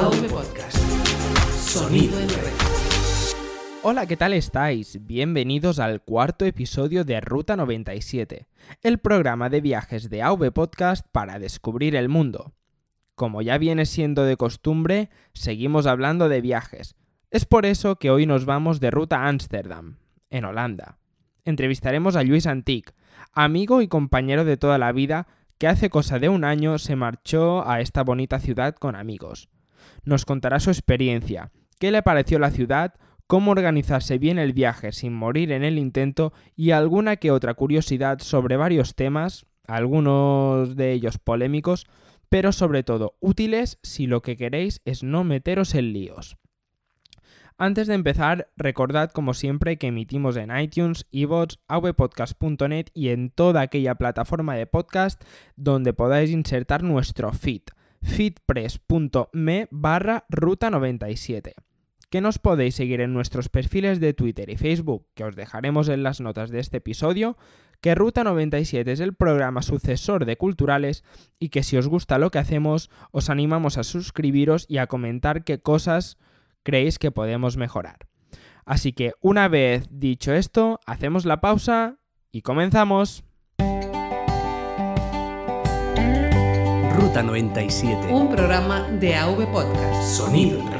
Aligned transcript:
AV 0.00 0.28
Podcast. 0.30 0.78
Sonido 1.58 2.18
en 2.18 2.28
red. 2.30 2.52
Hola, 3.82 4.06
¿qué 4.06 4.16
tal 4.16 4.32
estáis? 4.32 5.06
Bienvenidos 5.06 5.78
al 5.78 6.00
cuarto 6.00 6.46
episodio 6.46 7.04
de 7.04 7.20
Ruta 7.20 7.54
97, 7.54 8.46
el 8.80 8.96
programa 8.96 9.50
de 9.50 9.60
viajes 9.60 10.08
de 10.08 10.22
AV 10.22 10.52
Podcast 10.52 11.06
para 11.12 11.38
descubrir 11.38 11.96
el 11.96 12.08
mundo. 12.08 12.54
Como 13.14 13.42
ya 13.42 13.58
viene 13.58 13.84
siendo 13.84 14.24
de 14.24 14.38
costumbre, 14.38 15.10
seguimos 15.34 15.86
hablando 15.86 16.30
de 16.30 16.40
viajes. 16.40 16.96
Es 17.30 17.44
por 17.44 17.66
eso 17.66 17.96
que 17.96 18.10
hoy 18.10 18.24
nos 18.24 18.46
vamos 18.46 18.80
de 18.80 18.90
ruta 18.90 19.18
a 19.18 19.28
Ámsterdam, 19.28 19.98
en 20.30 20.46
Holanda. 20.46 20.96
Entrevistaremos 21.44 22.16
a 22.16 22.22
Luis 22.22 22.46
Antic, 22.46 22.94
amigo 23.34 23.82
y 23.82 23.88
compañero 23.88 24.46
de 24.46 24.56
toda 24.56 24.78
la 24.78 24.92
vida 24.92 25.26
que 25.58 25.68
hace 25.68 25.90
cosa 25.90 26.18
de 26.18 26.30
un 26.30 26.44
año 26.44 26.78
se 26.78 26.96
marchó 26.96 27.68
a 27.68 27.82
esta 27.82 28.02
bonita 28.02 28.40
ciudad 28.40 28.74
con 28.76 28.96
amigos. 28.96 29.50
Nos 30.04 30.24
contará 30.24 30.60
su 30.60 30.70
experiencia, 30.70 31.50
qué 31.78 31.90
le 31.90 32.02
pareció 32.02 32.38
la 32.38 32.50
ciudad, 32.50 32.94
cómo 33.26 33.52
organizarse 33.52 34.18
bien 34.18 34.38
el 34.38 34.52
viaje 34.52 34.92
sin 34.92 35.14
morir 35.14 35.52
en 35.52 35.62
el 35.62 35.78
intento 35.78 36.32
y 36.56 36.72
alguna 36.72 37.16
que 37.16 37.30
otra 37.30 37.54
curiosidad 37.54 38.18
sobre 38.18 38.56
varios 38.56 38.94
temas, 38.96 39.46
algunos 39.68 40.74
de 40.74 40.92
ellos 40.92 41.18
polémicos, 41.18 41.86
pero 42.28 42.52
sobre 42.52 42.82
todo 42.82 43.16
útiles 43.20 43.78
si 43.82 44.06
lo 44.06 44.22
que 44.22 44.36
queréis 44.36 44.80
es 44.84 45.02
no 45.02 45.24
meteros 45.24 45.74
en 45.74 45.92
líos. 45.92 46.38
Antes 47.56 47.88
de 47.88 47.94
empezar, 47.94 48.48
recordad 48.56 49.10
como 49.10 49.34
siempre 49.34 49.76
que 49.76 49.88
emitimos 49.88 50.36
en 50.38 50.56
iTunes, 50.56 51.06
iVoox, 51.10 51.56
avpodcast.net 51.68 52.86
y 52.94 53.10
en 53.10 53.28
toda 53.28 53.60
aquella 53.60 53.96
plataforma 53.96 54.54
de 54.54 54.66
podcast 54.66 55.22
donde 55.56 55.92
podáis 55.92 56.30
insertar 56.30 56.82
nuestro 56.82 57.32
feed, 57.32 57.62
feedpress.me 58.02 59.68
barra 59.70 60.24
ruta 60.28 60.70
97 60.70 61.54
que 62.10 62.20
nos 62.20 62.40
podéis 62.40 62.74
seguir 62.74 63.00
en 63.00 63.14
nuestros 63.14 63.48
perfiles 63.48 64.00
de 64.00 64.12
Twitter 64.14 64.50
y 64.50 64.56
Facebook, 64.56 65.06
que 65.14 65.22
os 65.24 65.36
dejaremos 65.36 65.88
en 65.88 66.02
las 66.02 66.20
notas 66.20 66.50
de 66.50 66.58
este 66.58 66.78
episodio, 66.78 67.38
que 67.80 67.94
Ruta 67.94 68.24
97 68.24 68.92
es 68.92 69.00
el 69.00 69.14
programa 69.14 69.62
sucesor 69.62 70.26
de 70.26 70.36
Culturales 70.36 71.04
y 71.38 71.48
que 71.48 71.62
si 71.62 71.76
os 71.76 71.86
gusta 71.88 72.18
lo 72.18 72.30
que 72.30 72.38
hacemos, 72.38 72.90
os 73.12 73.30
animamos 73.30 73.78
a 73.78 73.84
suscribiros 73.84 74.66
y 74.68 74.78
a 74.78 74.88
comentar 74.88 75.44
qué 75.44 75.60
cosas 75.60 76.18
creéis 76.62 76.98
que 76.98 77.12
podemos 77.12 77.56
mejorar. 77.56 78.08
Así 78.66 78.92
que 78.92 79.14
una 79.20 79.48
vez 79.48 79.88
dicho 79.90 80.34
esto, 80.34 80.80
hacemos 80.86 81.24
la 81.24 81.40
pausa 81.40 82.00
y 82.32 82.42
comenzamos. 82.42 83.24
Ruta 87.10 87.24
97. 87.24 88.12
Un 88.12 88.28
programa 88.28 88.86
de 89.00 89.16
AV 89.16 89.50
Podcast. 89.50 90.16
Sonido 90.16 90.79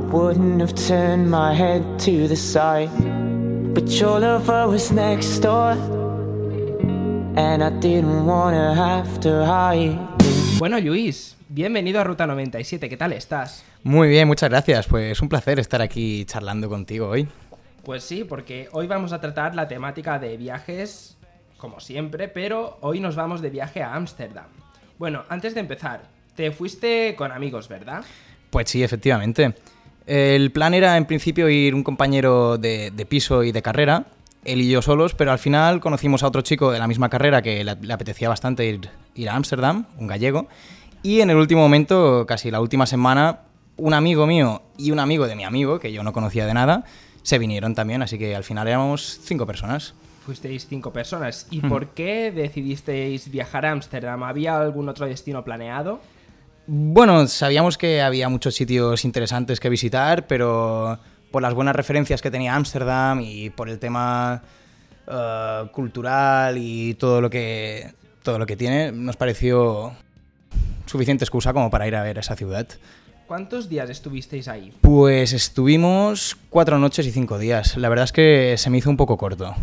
wouldn't 0.00 0.60
have 0.60 0.74
turned 0.74 1.30
my 1.30 1.54
head 1.54 1.82
to 1.98 2.28
the 2.28 2.36
side. 2.36 2.90
But 3.74 3.88
your 3.88 4.20
lover 4.20 4.68
was 4.68 4.90
next 4.92 5.40
door. 5.40 5.72
And 7.36 7.62
I 7.62 7.70
didn't 7.80 8.26
wanna 8.26 8.74
have 8.74 9.20
to 9.20 9.44
hide. 9.44 9.98
Bueno, 10.58 10.78
Luis, 10.80 11.36
bienvenido 11.48 12.00
a 12.00 12.04
Ruta 12.04 12.26
97. 12.26 12.88
¿Qué 12.88 12.96
tal 12.96 13.12
estás? 13.12 13.64
Muy 13.84 14.08
bien, 14.08 14.26
muchas 14.26 14.50
gracias. 14.50 14.86
Pues 14.86 15.20
un 15.20 15.28
placer 15.28 15.58
estar 15.58 15.80
aquí 15.82 16.24
charlando 16.24 16.68
contigo 16.68 17.08
hoy. 17.08 17.28
Pues 17.84 18.02
sí, 18.04 18.24
porque 18.24 18.68
hoy 18.72 18.86
vamos 18.86 19.12
a 19.12 19.20
tratar 19.20 19.54
la 19.54 19.68
temática 19.68 20.18
de 20.18 20.36
viajes, 20.36 21.16
como 21.56 21.80
siempre, 21.80 22.28
pero 22.28 22.78
hoy 22.80 23.00
nos 23.00 23.16
vamos 23.16 23.40
de 23.40 23.50
viaje 23.50 23.82
a 23.82 23.94
Ámsterdam. 23.94 24.46
Bueno, 24.98 25.24
antes 25.28 25.54
de 25.54 25.60
empezar, 25.60 26.02
te 26.34 26.50
fuiste 26.50 27.14
con 27.16 27.32
amigos, 27.32 27.68
¿verdad? 27.68 28.04
Pues 28.50 28.68
sí, 28.70 28.82
efectivamente. 28.82 29.54
El 30.08 30.50
plan 30.52 30.72
era 30.72 30.96
en 30.96 31.04
principio 31.04 31.50
ir 31.50 31.74
un 31.74 31.84
compañero 31.84 32.56
de, 32.56 33.06
piso 33.06 33.44
y 33.44 33.52
de 33.52 33.60
carrera, 33.60 34.06
él 34.42 34.62
y 34.62 34.70
yo 34.70 34.80
solos, 34.80 35.12
pero 35.12 35.32
al 35.32 35.38
final 35.38 35.80
conocimos 35.80 36.22
a 36.22 36.28
otro 36.28 36.40
chico 36.40 36.72
de 36.72 36.78
la 36.78 36.86
misma 36.86 37.10
carrera 37.10 37.42
que 37.42 37.62
le, 37.62 37.92
apetecía 37.92 38.30
bastante 38.30 38.64
ir, 38.64 38.88
ir 39.14 39.28
a 39.28 39.36
Ámsterdam, 39.36 39.84
un 39.98 40.06
gallego, 40.06 40.48
y 41.02 41.20
en 41.20 41.28
el 41.28 41.36
último 41.36 41.60
momento, 41.60 42.24
casi 42.26 42.50
la 42.50 42.62
última 42.62 42.86
semana, 42.86 43.40
un 43.76 43.92
amigo 43.92 44.26
mío 44.26 44.62
y 44.78 44.92
un 44.92 44.98
amigo 44.98 45.26
de 45.26 45.36
mi 45.36 45.44
amigo, 45.44 45.78
que 45.78 45.92
yo 45.92 46.02
no 46.02 46.14
conocía 46.14 46.46
de 46.46 46.54
nada, 46.54 46.86
se 47.22 47.38
vinieron 47.38 47.74
también, 47.74 48.00
así 48.00 48.16
que 48.16 48.34
al 48.34 48.44
final 48.44 48.66
éramos 48.66 49.20
cinco 49.22 49.44
personas. 49.44 49.92
Fuisteis 50.24 50.66
cinco 50.66 50.90
personas. 50.90 51.46
¿Y 51.50 51.60
por 51.60 51.88
qué 51.88 52.32
decidisteis 52.32 53.30
viajar 53.30 53.66
a 53.66 53.72
Ámsterdam? 53.72 54.22
¿Había 54.22 54.58
algún 54.58 54.88
otro 54.88 55.04
destino 55.04 55.44
planeado? 55.44 56.00
Bueno, 56.70 57.26
sabíamos 57.28 57.78
que 57.78 58.02
había 58.02 58.28
muchos 58.28 58.54
sitios 58.54 59.06
interesantes 59.06 59.58
que 59.58 59.70
visitar, 59.70 60.26
pero 60.26 60.98
por 61.30 61.40
las 61.40 61.54
buenas 61.54 61.74
referencias 61.74 62.20
que 62.20 62.30
tenía 62.30 62.54
Ámsterdam 62.54 63.22
y 63.22 63.48
por 63.48 63.70
el 63.70 63.78
tema 63.78 64.42
eh, 65.06 65.62
cultural 65.72 66.58
y 66.58 66.92
todo 66.92 67.22
lo 67.22 67.30
que 67.30 67.94
todo 68.22 68.38
lo 68.38 68.44
que 68.44 68.54
tiene, 68.58 68.92
nos 68.92 69.16
pareció 69.16 69.94
suficiente 70.84 71.24
excusa 71.24 71.54
como 71.54 71.70
para 71.70 71.88
ir 71.88 71.96
a 71.96 72.02
ver 72.02 72.18
esa 72.18 72.36
ciudad. 72.36 72.68
¿Cuántos 73.26 73.70
días 73.70 73.88
estuvisteis 73.88 74.46
ahí? 74.46 74.74
Pues 74.82 75.32
estuvimos 75.32 76.36
cuatro 76.50 76.78
noches 76.78 77.06
y 77.06 77.12
cinco 77.12 77.38
días. 77.38 77.78
La 77.78 77.88
verdad 77.88 78.04
es 78.04 78.12
que 78.12 78.56
se 78.58 78.68
me 78.68 78.76
hizo 78.76 78.90
un 78.90 78.98
poco 78.98 79.16
corto 79.16 79.54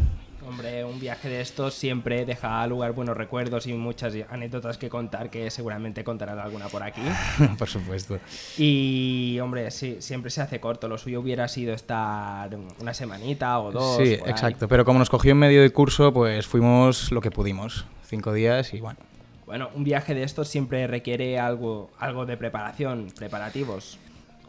un 0.85 0.99
viaje 0.99 1.29
de 1.29 1.41
estos 1.41 1.73
siempre 1.73 2.25
deja 2.25 2.65
lugar 2.67 2.93
buenos 2.93 3.15
recuerdos 3.15 3.67
y 3.67 3.73
muchas 3.73 4.13
anécdotas 4.29 4.77
que 4.77 4.89
contar, 4.89 5.29
que 5.29 5.49
seguramente 5.51 6.03
contarán 6.03 6.39
alguna 6.39 6.67
por 6.67 6.83
aquí. 6.83 7.01
por 7.57 7.67
supuesto. 7.67 8.19
Y, 8.57 9.37
hombre, 9.41 9.71
sí, 9.71 9.97
siempre 9.99 10.31
se 10.31 10.41
hace 10.41 10.59
corto. 10.59 10.87
Lo 10.87 10.97
suyo 10.97 11.19
hubiera 11.19 11.47
sido 11.47 11.73
estar 11.73 12.55
una 12.79 12.93
semanita 12.93 13.59
o 13.59 13.71
dos. 13.71 13.97
Sí, 13.97 14.13
exacto. 14.13 14.67
Pero 14.67 14.85
como 14.85 14.99
nos 14.99 15.09
cogió 15.09 15.31
en 15.31 15.37
medio 15.37 15.61
de 15.61 15.69
curso, 15.71 16.13
pues 16.13 16.47
fuimos 16.47 17.11
lo 17.11 17.21
que 17.21 17.31
pudimos. 17.31 17.85
Cinco 18.03 18.33
días 18.33 18.73
y 18.73 18.79
bueno. 18.79 18.99
Bueno, 19.45 19.69
un 19.75 19.83
viaje 19.83 20.15
de 20.15 20.23
estos 20.23 20.47
siempre 20.47 20.87
requiere 20.87 21.39
algo, 21.39 21.91
algo 21.99 22.25
de 22.25 22.35
preparación, 22.35 23.11
preparativos. 23.15 23.99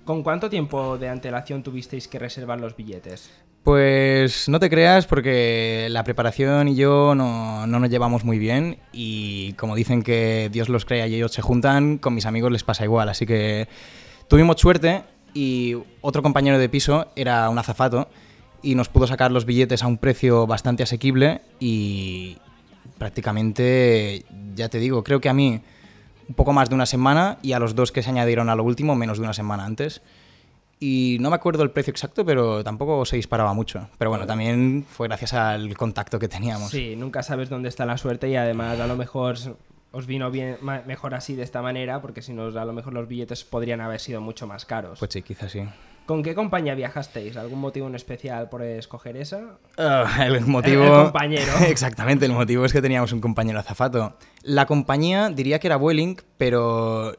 ¿Con 0.07 0.23
cuánto 0.23 0.49
tiempo 0.49 0.97
de 0.99 1.09
antelación 1.09 1.63
tuvisteis 1.63 2.09
que 2.09 2.19
reservar 2.19 2.61
los 2.61 2.77
billetes? 2.77 3.31
Pues 3.67 4.49
no 4.49 4.61
te 4.61 4.71
creas 4.71 5.09
porque 5.09 5.89
la 5.91 6.05
preparación 6.05 6.69
y 6.69 6.77
yo 6.77 7.17
no, 7.17 7.67
nos 7.67 7.91
llevamos 7.91 8.23
muy 8.23 8.39
bien 8.39 8.79
y 8.93 9.55
como 9.55 9.75
dicen 9.75 10.05
que 10.05 10.49
Dios 10.53 10.69
los 10.69 10.85
crea 10.85 11.09
y 11.09 11.17
ellos 11.17 11.33
se 11.33 11.43
juntan, 11.43 11.99
con 11.99 12.15
mis 12.15 12.27
amigos 12.27 12.53
les 12.53 12.63
pasa 12.63 12.85
igual. 12.85 13.09
Así 13.09 13.27
que 13.27 13.67
tuvimos 14.29 14.61
suerte 14.61 15.03
y 15.35 15.75
otro 16.01 16.23
compañero 16.23 16.61
de 16.61 16.69
piso 16.69 17.09
era 17.17 17.51
un 17.51 17.59
azafato 17.59 18.09
y 18.63 18.77
nos 18.77 18.89
pudo 18.89 19.09
sacar 19.09 19.33
los 19.33 19.47
billetes 19.47 19.83
a 19.83 19.89
un 19.89 19.99
precio 19.99 20.47
bastante 20.47 20.85
asequible 20.85 21.41
y 21.59 22.39
prácticamente, 22.99 24.25
ya 24.55 24.69
te 24.69 24.79
digo, 24.79 25.03
creo 25.03 25.21
que 25.21 25.29
a 25.29 25.35
mí 25.35 25.61
un 26.29 26.35
poco 26.37 26.53
más 26.53 26.69
de 26.69 26.77
una 26.77 26.87
semana 26.87 27.39
y 27.43 27.51
a 27.51 27.59
los 27.59 27.75
dos 27.75 27.91
que 27.91 28.05
se 28.05 28.11
añadieron 28.11 28.49
a 28.49 28.55
lo 28.55 28.63
último 28.63 28.95
menos 28.95 29.19
de 29.19 29.25
una 29.25 29.33
semana 29.33 29.65
antes. 29.65 30.03
Y 30.79 31.17
no 31.21 31.31
me 31.31 31.37
acuerdo 31.37 31.63
el 31.63 31.71
precio 31.71 31.91
exacto, 31.91 32.25
pero 32.25 32.63
tampoco 32.63 33.05
se 33.07 33.17
disparaba 33.17 33.55
mucho. 33.55 33.89
Pero 33.99 34.11
bueno, 34.11 34.27
también 34.27 34.85
fue 34.89 35.09
gracias 35.09 35.33
al 35.33 35.77
contacto 35.77 36.19
que 36.19 36.29
teníamos. 36.29 36.71
Sí, 36.71 36.97
nunca 36.97 37.23
sabes 37.23 37.49
dónde 37.49 37.69
está 37.69 37.87
la 37.87 37.97
suerte 37.97 38.29
y 38.29 38.37
además 38.37 38.79
a 38.79 38.87
lo 38.87 38.97
mejor 38.97 39.37
os 39.93 40.07
vino 40.07 40.31
bien 40.31 40.59
mejor 40.87 41.15
así 41.15 41.35
de 41.35 41.43
esta 41.43 41.63
manera, 41.63 42.03
porque 42.03 42.21
si 42.21 42.35
no, 42.35 42.45
a 42.45 42.65
lo 42.65 42.73
mejor 42.75 42.93
los 42.93 43.09
billetes 43.09 43.45
podrían 43.45 43.81
haber 43.81 44.01
sido 44.01 44.21
mucho 44.21 44.47
más 44.47 44.67
caros. 44.67 44.99
Pues 44.99 45.11
sí, 45.13 45.23
quizás 45.23 45.53
sí. 45.53 45.63
¿Con 46.07 46.23
qué 46.23 46.37
compañía 46.37 46.77
viajasteis? 46.77 47.37
¿Algún 47.37 47.59
motivo 47.59 47.89
en 47.89 47.97
especial 47.97 48.49
por 48.49 48.63
escoger 48.63 49.17
esa? 49.17 49.59
Ah, 49.77 50.25
el 50.25 50.41
motivo. 50.47 50.85
El, 50.85 51.05
compañero. 51.05 51.53
Exactamente, 51.67 52.27
el 52.27 52.33
motivo 52.33 52.65
es 52.65 52.73
que 52.73 52.81
teníamos 52.81 53.13
un 53.13 53.21
compañero 53.21 53.59
azafato. 53.59 54.15
La 54.43 54.67
compañía 54.67 55.31
diría 55.31 55.59
que 55.59 55.67
era 55.67 55.77
Vueling, 55.77 56.17
pero 56.39 57.17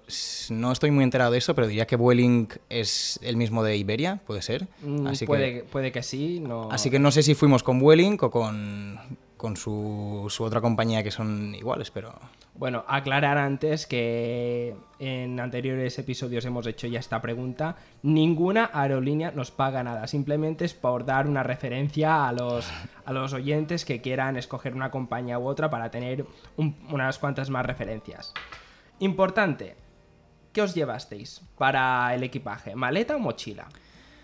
no 0.49 0.71
estoy 0.71 0.91
muy 0.91 1.03
enterado 1.03 1.31
de 1.31 1.37
eso, 1.37 1.53
pero 1.53 1.67
diría 1.67 1.85
que 1.85 1.97
Vueling 1.97 2.47
es 2.69 3.19
el 3.21 3.35
mismo 3.35 3.61
de 3.61 3.75
Iberia, 3.75 4.21
puede 4.25 4.41
ser. 4.41 4.67
Mm, 4.81 5.09
puede, 5.25 5.53
que... 5.53 5.63
puede 5.63 5.91
que 5.91 6.01
sí. 6.01 6.39
No... 6.39 6.69
Así 6.71 6.89
que 6.89 6.97
no 6.97 7.11
sé 7.11 7.23
si 7.23 7.35
fuimos 7.35 7.63
con 7.63 7.79
Vueling 7.79 8.17
o 8.21 8.31
con 8.31 8.99
con 9.37 9.55
su, 9.55 10.25
su 10.29 10.43
otra 10.43 10.61
compañía 10.61 11.03
que 11.03 11.11
son 11.11 11.55
iguales, 11.55 11.91
pero... 11.91 12.13
Bueno, 12.55 12.83
aclarar 12.87 13.37
antes 13.37 13.85
que 13.85 14.75
en 14.97 15.39
anteriores 15.39 15.97
episodios 15.99 16.43
hemos 16.45 16.65
hecho 16.65 16.87
ya 16.87 16.99
esta 16.99 17.21
pregunta. 17.21 17.75
Ninguna 18.01 18.71
aerolínea 18.73 19.31
nos 19.31 19.51
paga 19.51 19.83
nada, 19.83 20.07
simplemente 20.07 20.65
es 20.65 20.73
por 20.73 21.05
dar 21.05 21.27
una 21.27 21.43
referencia 21.43 22.27
a 22.27 22.33
los, 22.33 22.67
a 23.05 23.13
los 23.13 23.33
oyentes 23.33 23.85
que 23.85 24.01
quieran 24.01 24.37
escoger 24.37 24.73
una 24.73 24.89
compañía 24.89 25.37
u 25.37 25.45
otra 25.45 25.69
para 25.69 25.91
tener 25.91 26.25
unas 26.57 27.19
cuantas 27.19 27.51
más 27.51 27.65
referencias. 27.65 28.33
Importante, 28.99 29.75
¿qué 30.51 30.63
os 30.63 30.73
llevasteis 30.73 31.43
para 31.57 32.13
el 32.15 32.23
equipaje? 32.23 32.75
¿Maleta 32.75 33.15
o 33.15 33.19
mochila? 33.19 33.67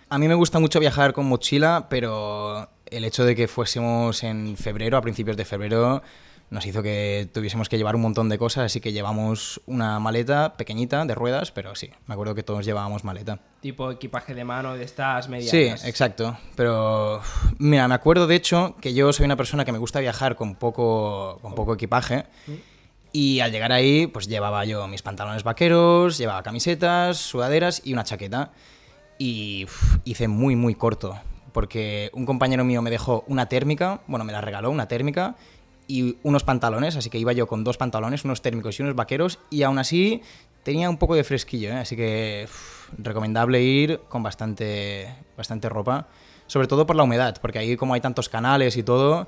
A 0.09 0.17
mí 0.17 0.27
me 0.27 0.35
gusta 0.35 0.59
mucho 0.59 0.79
viajar 0.79 1.13
con 1.13 1.25
mochila, 1.25 1.87
pero 1.89 2.69
el 2.93 3.05
hecho 3.05 3.25
de 3.25 3.35
que 3.35 3.47
fuésemos 3.47 4.23
en 4.23 4.55
febrero, 4.57 4.97
a 4.97 5.01
principios 5.01 5.37
de 5.37 5.45
febrero, 5.45 6.01
nos 6.53 6.65
hizo 6.67 6.83
que 6.83 7.27
tuviésemos 7.33 7.67
que 7.67 7.77
llevar 7.77 7.95
un 7.95 8.01
montón 8.01 8.29
de 8.29 8.37
cosas, 8.37 8.65
así 8.65 8.79
que 8.79 8.93
llevamos 8.93 9.59
una 9.65 9.99
maleta 9.99 10.55
pequeñita 10.55 11.03
de 11.03 11.15
ruedas, 11.15 11.51
pero 11.51 11.75
sí, 11.75 11.89
me 12.05 12.13
acuerdo 12.13 12.35
que 12.35 12.43
todos 12.43 12.63
llevábamos 12.63 13.03
maleta. 13.03 13.39
Tipo 13.59 13.89
equipaje 13.89 14.35
de 14.35 14.43
mano 14.43 14.75
de 14.75 14.83
estas 14.83 15.29
medias. 15.29 15.49
Sí, 15.49 15.63
exacto. 15.63 16.37
Pero 16.55 17.21
mira, 17.57 17.87
me 17.87 17.95
acuerdo 17.95 18.27
de 18.27 18.35
hecho 18.35 18.75
que 18.79 18.93
yo 18.93 19.11
soy 19.13 19.25
una 19.25 19.35
persona 19.35 19.65
que 19.65 19.71
me 19.71 19.79
gusta 19.79 19.99
viajar 19.99 20.35
con 20.35 20.55
poco, 20.55 21.39
con 21.41 21.55
poco 21.55 21.73
equipaje. 21.73 22.25
Y 23.11 23.39
al 23.39 23.51
llegar 23.51 23.71
ahí, 23.71 24.07
pues 24.07 24.27
llevaba 24.27 24.65
yo 24.65 24.87
mis 24.87 25.01
pantalones 25.01 25.43
vaqueros, 25.43 26.17
llevaba 26.17 26.43
camisetas, 26.43 27.17
sudaderas 27.17 27.81
y 27.83 27.93
una 27.93 28.03
chaqueta. 28.03 28.51
Y 29.17 29.67
hice 30.03 30.27
muy, 30.27 30.55
muy 30.55 30.75
corto 30.75 31.19
porque 31.53 32.09
un 32.13 32.25
compañero 32.25 32.65
mío 32.65 32.81
me 32.81 32.89
dejó 32.89 33.23
una 33.27 33.47
térmica, 33.47 34.01
bueno, 34.07 34.25
me 34.25 34.33
la 34.33 34.41
regaló, 34.41 34.71
una 34.71 34.87
térmica, 34.87 35.35
y 35.87 36.17
unos 36.23 36.43
pantalones, 36.43 36.95
así 36.95 37.09
que 37.09 37.17
iba 37.17 37.33
yo 37.33 37.47
con 37.47 37.63
dos 37.63 37.77
pantalones, 37.77 38.25
unos 38.25 38.41
térmicos 38.41 38.79
y 38.79 38.83
unos 38.83 38.95
vaqueros, 38.95 39.39
y 39.49 39.63
aún 39.63 39.79
así 39.79 40.21
tenía 40.63 40.89
un 40.89 40.97
poco 40.97 41.15
de 41.15 41.23
fresquillo, 41.23 41.69
¿eh? 41.69 41.77
así 41.77 41.95
que 41.95 42.47
recomendable 42.97 43.61
ir 43.61 43.99
con 44.09 44.23
bastante, 44.23 45.13
bastante 45.37 45.69
ropa 45.69 46.07
sobre 46.47 46.67
todo 46.67 46.85
por 46.85 46.95
la 46.95 47.03
humedad, 47.03 47.37
porque 47.41 47.59
ahí 47.59 47.75
como 47.75 47.93
hay 47.93 48.01
tantos 48.01 48.29
canales 48.29 48.77
y 48.77 48.83
todo, 48.83 49.27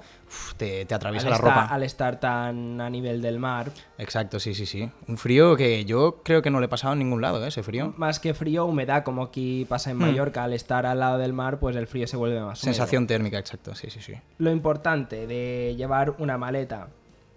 te, 0.57 0.81
atraviesa 0.94 1.29
la 1.29 1.38
ropa. 1.38 1.65
Al 1.65 1.83
estar 1.83 2.19
tan 2.19 2.81
a 2.81 2.89
nivel 2.89 3.21
del 3.21 3.39
mar. 3.39 3.71
Exacto, 3.97 4.39
sí, 4.39 4.53
sí, 4.53 4.65
sí. 4.65 4.89
Un 5.07 5.17
frío 5.17 5.56
que 5.56 5.85
yo 5.85 6.21
creo 6.23 6.41
que 6.41 6.50
no 6.50 6.59
le 6.59 6.65
he 6.65 6.69
pasado 6.69 6.94
en 6.94 7.00
ningún 7.00 7.21
lado, 7.21 7.44
¿eh? 7.44 7.47
ese 7.47 7.63
frío. 7.63 7.94
Más 7.97 8.19
que 8.19 8.33
frío, 8.33 8.65
humedad, 8.65 9.03
como 9.03 9.23
aquí 9.23 9.65
pasa 9.67 9.91
en 9.91 9.97
hmm. 9.97 10.01
Mallorca, 10.01 10.44
al 10.44 10.53
estar 10.53 10.85
al 10.85 11.00
lado 11.00 11.17
del 11.17 11.33
mar, 11.33 11.59
pues 11.59 11.75
el 11.75 11.88
frío 11.88 12.07
se 12.07 12.17
vuelve 12.17 12.39
más. 12.41 12.59
Sensación 12.59 13.07
térmica, 13.07 13.39
exacto, 13.39 13.75
sí, 13.75 13.89
sí, 13.89 14.01
sí. 14.01 14.13
Lo 14.38 14.51
importante 14.51 15.27
de 15.27 15.75
llevar 15.77 16.15
una 16.19 16.38
maleta 16.38 16.88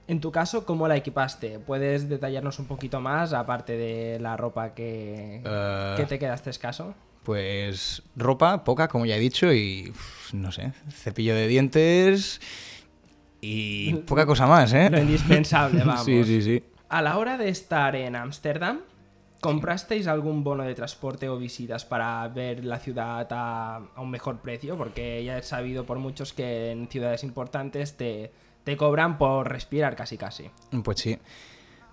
en 0.08 0.20
tu 0.22 0.32
caso, 0.32 0.64
¿cómo 0.64 0.88
la 0.88 0.96
equipaste? 0.96 1.58
¿Puedes 1.58 2.08
detallarnos 2.08 2.58
un 2.58 2.64
poquito 2.64 2.98
más, 2.98 3.34
aparte 3.34 3.76
de 3.76 4.18
la 4.18 4.38
ropa 4.38 4.72
que, 4.72 5.42
eh. 5.44 5.94
que 5.98 6.06
te 6.06 6.18
quedaste 6.18 6.48
escaso? 6.48 6.94
Pues 7.28 8.02
ropa, 8.16 8.64
poca, 8.64 8.88
como 8.88 9.04
ya 9.04 9.16
he 9.16 9.20
dicho, 9.20 9.52
y 9.52 9.92
no 10.32 10.50
sé, 10.50 10.72
cepillo 10.90 11.34
de 11.34 11.46
dientes 11.46 12.40
y 13.42 13.92
poca 14.06 14.24
cosa 14.24 14.46
más, 14.46 14.72
¿eh? 14.72 14.88
Lo 14.88 14.98
indispensable, 14.98 15.80
vamos. 15.84 16.06
sí, 16.06 16.24
sí, 16.24 16.40
sí. 16.40 16.64
A 16.88 17.02
la 17.02 17.18
hora 17.18 17.36
de 17.36 17.50
estar 17.50 17.94
en 17.96 18.16
Ámsterdam, 18.16 18.80
¿comprasteis 19.42 20.06
algún 20.06 20.42
bono 20.42 20.62
de 20.62 20.74
transporte 20.74 21.28
o 21.28 21.36
visitas 21.36 21.84
para 21.84 22.26
ver 22.28 22.64
la 22.64 22.78
ciudad 22.78 23.28
a, 23.30 23.82
un 23.98 24.10
mejor 24.10 24.38
precio? 24.38 24.78
Porque 24.78 25.22
ya 25.22 25.36
he 25.36 25.42
sabido 25.42 25.84
por 25.84 25.98
muchos 25.98 26.32
que 26.32 26.70
en 26.70 26.88
ciudades 26.88 27.24
importantes 27.24 27.98
te, 27.98 28.32
te 28.64 28.74
cobran 28.78 29.18
por 29.18 29.50
respirar 29.50 29.96
casi 29.96 30.16
casi. 30.16 30.50
Pues 30.82 30.98
sí. 30.98 31.18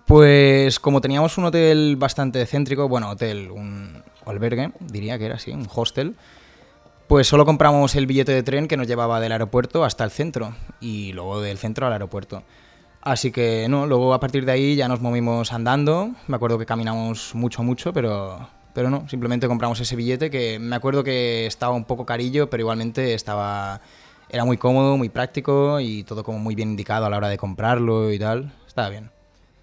Pues 0.06 0.80
como 0.80 1.02
teníamos 1.02 1.36
un 1.36 1.44
hotel 1.44 1.96
bastante 1.96 2.46
céntrico, 2.46 2.88
bueno, 2.88 3.10
hotel, 3.10 3.50
un 3.50 4.02
albergue, 4.26 4.72
diría 4.80 5.18
que 5.18 5.26
era 5.26 5.36
así, 5.36 5.52
un 5.52 5.68
hostel, 5.74 6.16
pues 7.08 7.28
solo 7.28 7.46
compramos 7.46 7.94
el 7.94 8.06
billete 8.06 8.32
de 8.32 8.42
tren 8.42 8.68
que 8.68 8.76
nos 8.76 8.86
llevaba 8.86 9.20
del 9.20 9.32
aeropuerto 9.32 9.84
hasta 9.84 10.04
el 10.04 10.10
centro 10.10 10.54
y 10.80 11.12
luego 11.12 11.40
del 11.40 11.58
centro 11.58 11.86
al 11.86 11.92
aeropuerto. 11.92 12.42
Así 13.00 13.30
que 13.30 13.68
no, 13.68 13.86
luego 13.86 14.12
a 14.12 14.18
partir 14.18 14.44
de 14.44 14.52
ahí 14.52 14.74
ya 14.74 14.88
nos 14.88 15.00
movimos 15.00 15.52
andando, 15.52 16.10
me 16.26 16.34
acuerdo 16.34 16.58
que 16.58 16.66
caminamos 16.66 17.36
mucho, 17.36 17.62
mucho, 17.62 17.92
pero, 17.92 18.48
pero 18.74 18.90
no, 18.90 19.08
simplemente 19.08 19.46
compramos 19.46 19.78
ese 19.78 19.94
billete 19.94 20.28
que 20.28 20.58
me 20.58 20.74
acuerdo 20.74 21.04
que 21.04 21.46
estaba 21.46 21.72
un 21.74 21.84
poco 21.84 22.04
carillo, 22.04 22.50
pero 22.50 22.62
igualmente 22.62 23.14
estaba, 23.14 23.80
era 24.28 24.44
muy 24.44 24.56
cómodo, 24.56 24.96
muy 24.96 25.08
práctico 25.08 25.78
y 25.78 26.02
todo 26.02 26.24
como 26.24 26.40
muy 26.40 26.56
bien 26.56 26.70
indicado 26.70 27.06
a 27.06 27.10
la 27.10 27.18
hora 27.18 27.28
de 27.28 27.38
comprarlo 27.38 28.10
y 28.12 28.18
tal, 28.18 28.52
estaba 28.66 28.88
bien. 28.88 29.15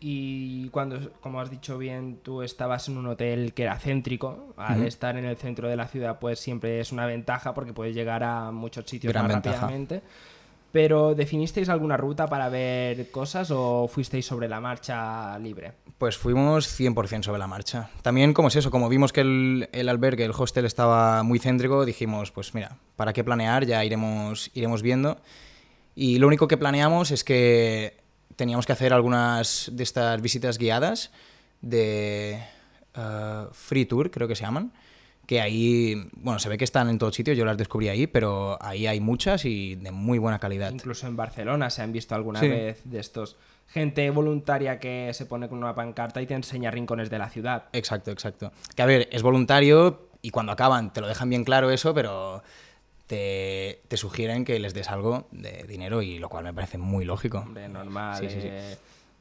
Y 0.06 0.68
cuando, 0.68 1.14
como 1.22 1.40
has 1.40 1.50
dicho 1.50 1.78
bien, 1.78 2.20
tú 2.22 2.42
estabas 2.42 2.90
en 2.90 2.98
un 2.98 3.08
hotel 3.08 3.54
que 3.54 3.64
era 3.64 3.80
céntrico, 3.80 4.54
al 4.58 4.86
estar 4.86 5.16
en 5.16 5.24
el 5.24 5.38
centro 5.38 5.70
de 5.70 5.78
la 5.78 5.88
ciudad, 5.88 6.20
pues 6.20 6.40
siempre 6.40 6.82
es 6.82 6.92
una 6.92 7.06
ventaja 7.06 7.54
porque 7.54 7.72
puedes 7.72 7.96
llegar 7.96 8.22
a 8.22 8.52
muchos 8.52 8.84
sitios 8.86 9.14
más 9.14 9.32
rápidamente. 9.32 10.02
Pero 10.74 11.16
¿definisteis 11.16 11.70
alguna 11.70 11.96
ruta 11.96 12.28
para 12.28 12.50
ver 12.50 13.12
cosas 13.12 13.50
o 13.52 13.88
fuisteis 13.88 14.26
sobre 14.26 14.50
la 14.50 14.60
marcha 14.60 15.40
libre? 15.40 15.72
Pues 15.98 16.18
fuimos 16.18 16.78
100% 16.78 17.24
sobre 17.24 17.40
la 17.40 17.48
marcha. 17.48 17.90
También, 18.02 18.34
como 18.34 18.50
es 18.50 18.58
eso, 18.58 18.72
como 18.72 18.90
vimos 18.90 19.14
que 19.14 19.22
el, 19.22 19.70
el, 19.72 19.88
albergue, 19.88 20.26
el 20.26 20.34
hostel 20.38 20.66
estaba 20.66 21.24
muy 21.24 21.40
céntrico, 21.40 21.86
dijimos, 21.86 22.30
pues 22.32 22.54
mira, 22.54 22.76
¿para 22.98 23.14
qué 23.14 23.24
planear? 23.24 23.66
Ya 23.66 23.86
iremos, 23.86 24.52
iremos 24.54 24.82
viendo. 24.82 25.16
Y 25.96 26.20
lo 26.20 26.28
único 26.28 26.50
que 26.50 26.58
planeamos 26.58 27.12
es 27.12 27.24
que 27.24 28.03
teníamos 28.36 28.66
que 28.66 28.74
hacer 28.74 28.94
algunas 28.94 29.70
de 29.74 29.84
estas 29.84 30.22
visitas 30.22 30.58
guiadas 30.58 31.12
de 31.62 32.44
uh, 32.96 33.54
Free 33.54 33.86
Tour, 33.86 34.12
creo 34.12 34.28
que 34.28 34.36
se 34.36 34.44
llaman, 34.44 34.72
que 35.26 35.40
ahí, 35.40 36.10
bueno, 36.14 36.40
se 36.40 36.50
ve 36.50 36.58
que 36.58 36.66
están 36.66 36.90
en 36.90 36.98
todo 36.98 37.12
sitio, 37.12 37.34
yo 37.34 37.46
las 37.46 37.58
descubrí 37.58 37.88
ahí, 37.88 38.08
pero 38.08 38.58
ahí 38.62 38.88
hay 38.88 39.00
muchas 39.00 39.46
y 39.46 39.76
de 39.76 39.92
muy 39.92 40.20
buena 40.20 40.40
calidad. 40.40 40.72
Incluso 40.72 41.08
en 41.08 41.16
Barcelona 41.16 41.70
se 41.70 41.82
han 41.82 41.94
visto 41.94 42.14
alguna 42.14 42.42
vez 42.42 42.82
de 42.84 43.00
estos. 43.00 43.38
Gente 43.68 44.10
voluntaria 44.10 44.80
que 44.80 45.12
se 45.14 45.26
pone 45.26 45.48
con 45.48 45.60
una 45.60 45.74
pancarta 45.74 46.22
y 46.22 46.28
te 46.28 46.34
enseña 46.34 46.72
rincones 46.72 47.10
de 47.10 47.18
la 47.18 47.30
ciudad. 47.30 47.66
Exacto, 47.72 48.12
exacto. 48.12 48.52
Que 48.76 48.82
a 48.82 48.86
ver, 48.86 49.08
es 49.12 49.24
voluntario 49.24 50.10
y 50.22 50.32
cuando 50.32 50.52
acaban 50.52 50.92
te 50.92 51.00
lo 51.00 51.08
dejan 51.08 51.30
bien 51.30 51.46
claro 51.46 51.72
eso, 51.72 51.94
pero 51.94 52.44
te, 53.88 53.98
sugieren 53.98 54.46
que 54.46 54.60
les 54.60 54.74
des 54.74 54.90
algo 54.90 55.28
de 55.32 55.64
dinero 55.68 56.02
y 56.02 56.20
lo 56.20 56.30
cual 56.30 56.44
me 56.44 56.54
parece 56.54 56.78
muy 56.78 57.06
lógico. 57.06 57.46
De 57.54 57.68
normal. 57.68 58.28
Eh, 58.30 58.76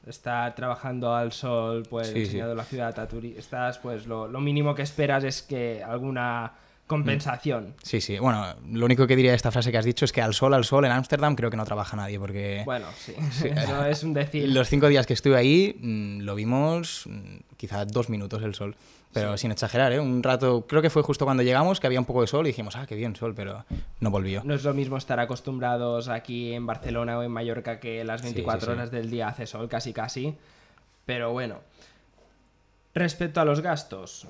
estar 0.07 0.55
trabajando 0.55 1.15
al 1.15 1.33
sol, 1.33 1.85
pues 1.89 2.11
enseñando 2.15 2.55
la 2.55 2.65
ciudad 2.65 2.99
a 2.99 3.07
turistas, 3.07 3.79
pues 3.79 4.07
lo, 4.07 4.29
mínimo 4.41 4.75
que 4.75 4.83
esperas 4.83 5.25
es 5.25 5.43
que 5.43 5.83
alguna 5.83 6.53
compensación. 6.87 7.75
Sí, 7.83 8.01
sí. 8.01 8.19
Bueno, 8.19 8.55
lo 8.71 8.85
único 8.85 9.07
que 9.07 9.17
diría 9.17 9.33
de 9.33 9.37
esta 9.37 9.51
frase 9.51 9.73
que 9.73 9.79
has 9.79 9.85
dicho 9.85 10.05
es 10.05 10.13
que 10.13 10.21
al 10.21 10.35
sol, 10.35 10.53
al 10.55 10.65
sol, 10.65 10.85
en 10.85 10.93
Ámsterdam 10.93 11.35
creo 11.35 11.51
que 11.51 11.57
no 11.57 11.65
trabaja 11.65 11.97
nadie, 11.97 12.19
porque... 12.19 12.63
Bueno, 12.65 12.87
sí. 12.97 13.15
Eso 13.45 13.87
es 13.87 14.03
un 14.03 14.15
decir. 14.15 14.49
Los 14.49 14.69
cinco 14.69 14.89
días 14.89 15.07
que 15.07 15.15
estuve 15.15 15.37
ahí 15.37 15.77
mm, 15.81 16.21
lo 16.21 16.35
vimos 16.35 17.05
mm, 17.07 17.57
quizá 17.57 17.85
dos 17.85 18.09
minutos 18.09 18.43
el 18.43 18.55
sol. 18.55 18.77
Pero 19.13 19.37
sin 19.37 19.51
exagerar, 19.53 19.93
¿eh? 19.93 20.01
Un 20.01 20.23
rato, 20.23 20.67
creo 20.67 20.81
que 20.81 20.89
fue 20.89 21.03
justo 21.03 21.27
cuando 21.27 21.43
llegamos 21.43 21.81
que 21.81 21.87
había 21.87 22.01
un 22.01 22.07
poco 22.07 22.23
de 22.23 22.27
sol 22.27 22.47
y 22.47 22.49
dijimos, 22.49 22.77
ah, 22.77 22.87
qué 22.87 22.95
bien 22.95 23.15
sol, 23.15 23.35
pero 23.37 23.67
no 24.01 24.11
volvió. 24.11 24.43
No 24.43 24.55
es 24.55 24.65
lo 24.65 24.73
mismo 24.73 24.97
estar 24.97 25.21
acostumbrados 25.21 26.09
aquí 26.09 26.55
en 26.55 26.67
Barcelona 26.67 27.19
o 27.19 27.23
en 27.23 27.31
Mallorca 27.31 27.79
que 27.79 28.05
las 28.05 28.23
24 28.23 28.73
horas 28.73 28.91
del 28.91 29.11
día 29.11 29.29
hace 29.29 29.47
sol, 29.47 29.69
casi 29.69 29.93
casi. 29.93 30.35
Pero 31.05 31.33
bueno. 31.33 31.59
Respecto 32.95 33.41
a 33.41 33.45
los 33.45 33.61
gastos, 33.61 34.27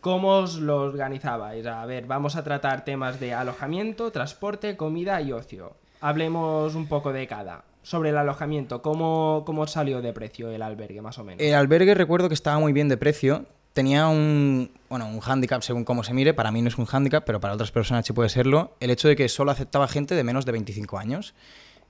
¿cómo 0.00 0.38
os 0.38 0.56
lo 0.56 0.82
organizabais? 0.82 1.66
A 1.66 1.84
ver, 1.86 2.06
vamos 2.06 2.36
a 2.36 2.44
tratar 2.44 2.84
temas 2.84 3.20
de 3.20 3.34
alojamiento, 3.34 4.10
transporte, 4.10 4.76
comida 4.76 5.20
y 5.20 5.32
ocio. 5.32 5.76
Hablemos 6.00 6.74
un 6.74 6.86
poco 6.86 7.12
de 7.12 7.26
cada. 7.26 7.64
Sobre 7.82 8.10
el 8.10 8.18
alojamiento, 8.18 8.82
¿cómo, 8.82 9.42
¿cómo 9.46 9.66
salió 9.66 10.02
de 10.02 10.12
precio 10.12 10.50
el 10.50 10.62
albergue, 10.62 11.00
más 11.00 11.18
o 11.18 11.24
menos? 11.24 11.42
El 11.42 11.54
albergue 11.54 11.94
recuerdo 11.94 12.28
que 12.28 12.34
estaba 12.34 12.58
muy 12.58 12.72
bien 12.72 12.88
de 12.88 12.96
precio 12.96 13.46
tenía 13.72 14.08
un, 14.08 14.70
bueno, 14.88 15.06
un 15.06 15.20
hándicap 15.20 15.62
según 15.62 15.84
cómo 15.84 16.02
se 16.02 16.12
mire, 16.12 16.34
para 16.34 16.50
mí 16.50 16.62
no 16.62 16.68
es 16.68 16.78
un 16.78 16.86
hándicap, 16.86 17.24
pero 17.24 17.40
para 17.40 17.54
otras 17.54 17.70
personas 17.70 18.04
sí 18.06 18.12
puede 18.12 18.28
serlo, 18.28 18.76
el 18.80 18.90
hecho 18.90 19.08
de 19.08 19.16
que 19.16 19.28
solo 19.28 19.50
aceptaba 19.50 19.88
gente 19.88 20.14
de 20.14 20.24
menos 20.24 20.44
de 20.44 20.52
25 20.52 20.98
años. 20.98 21.34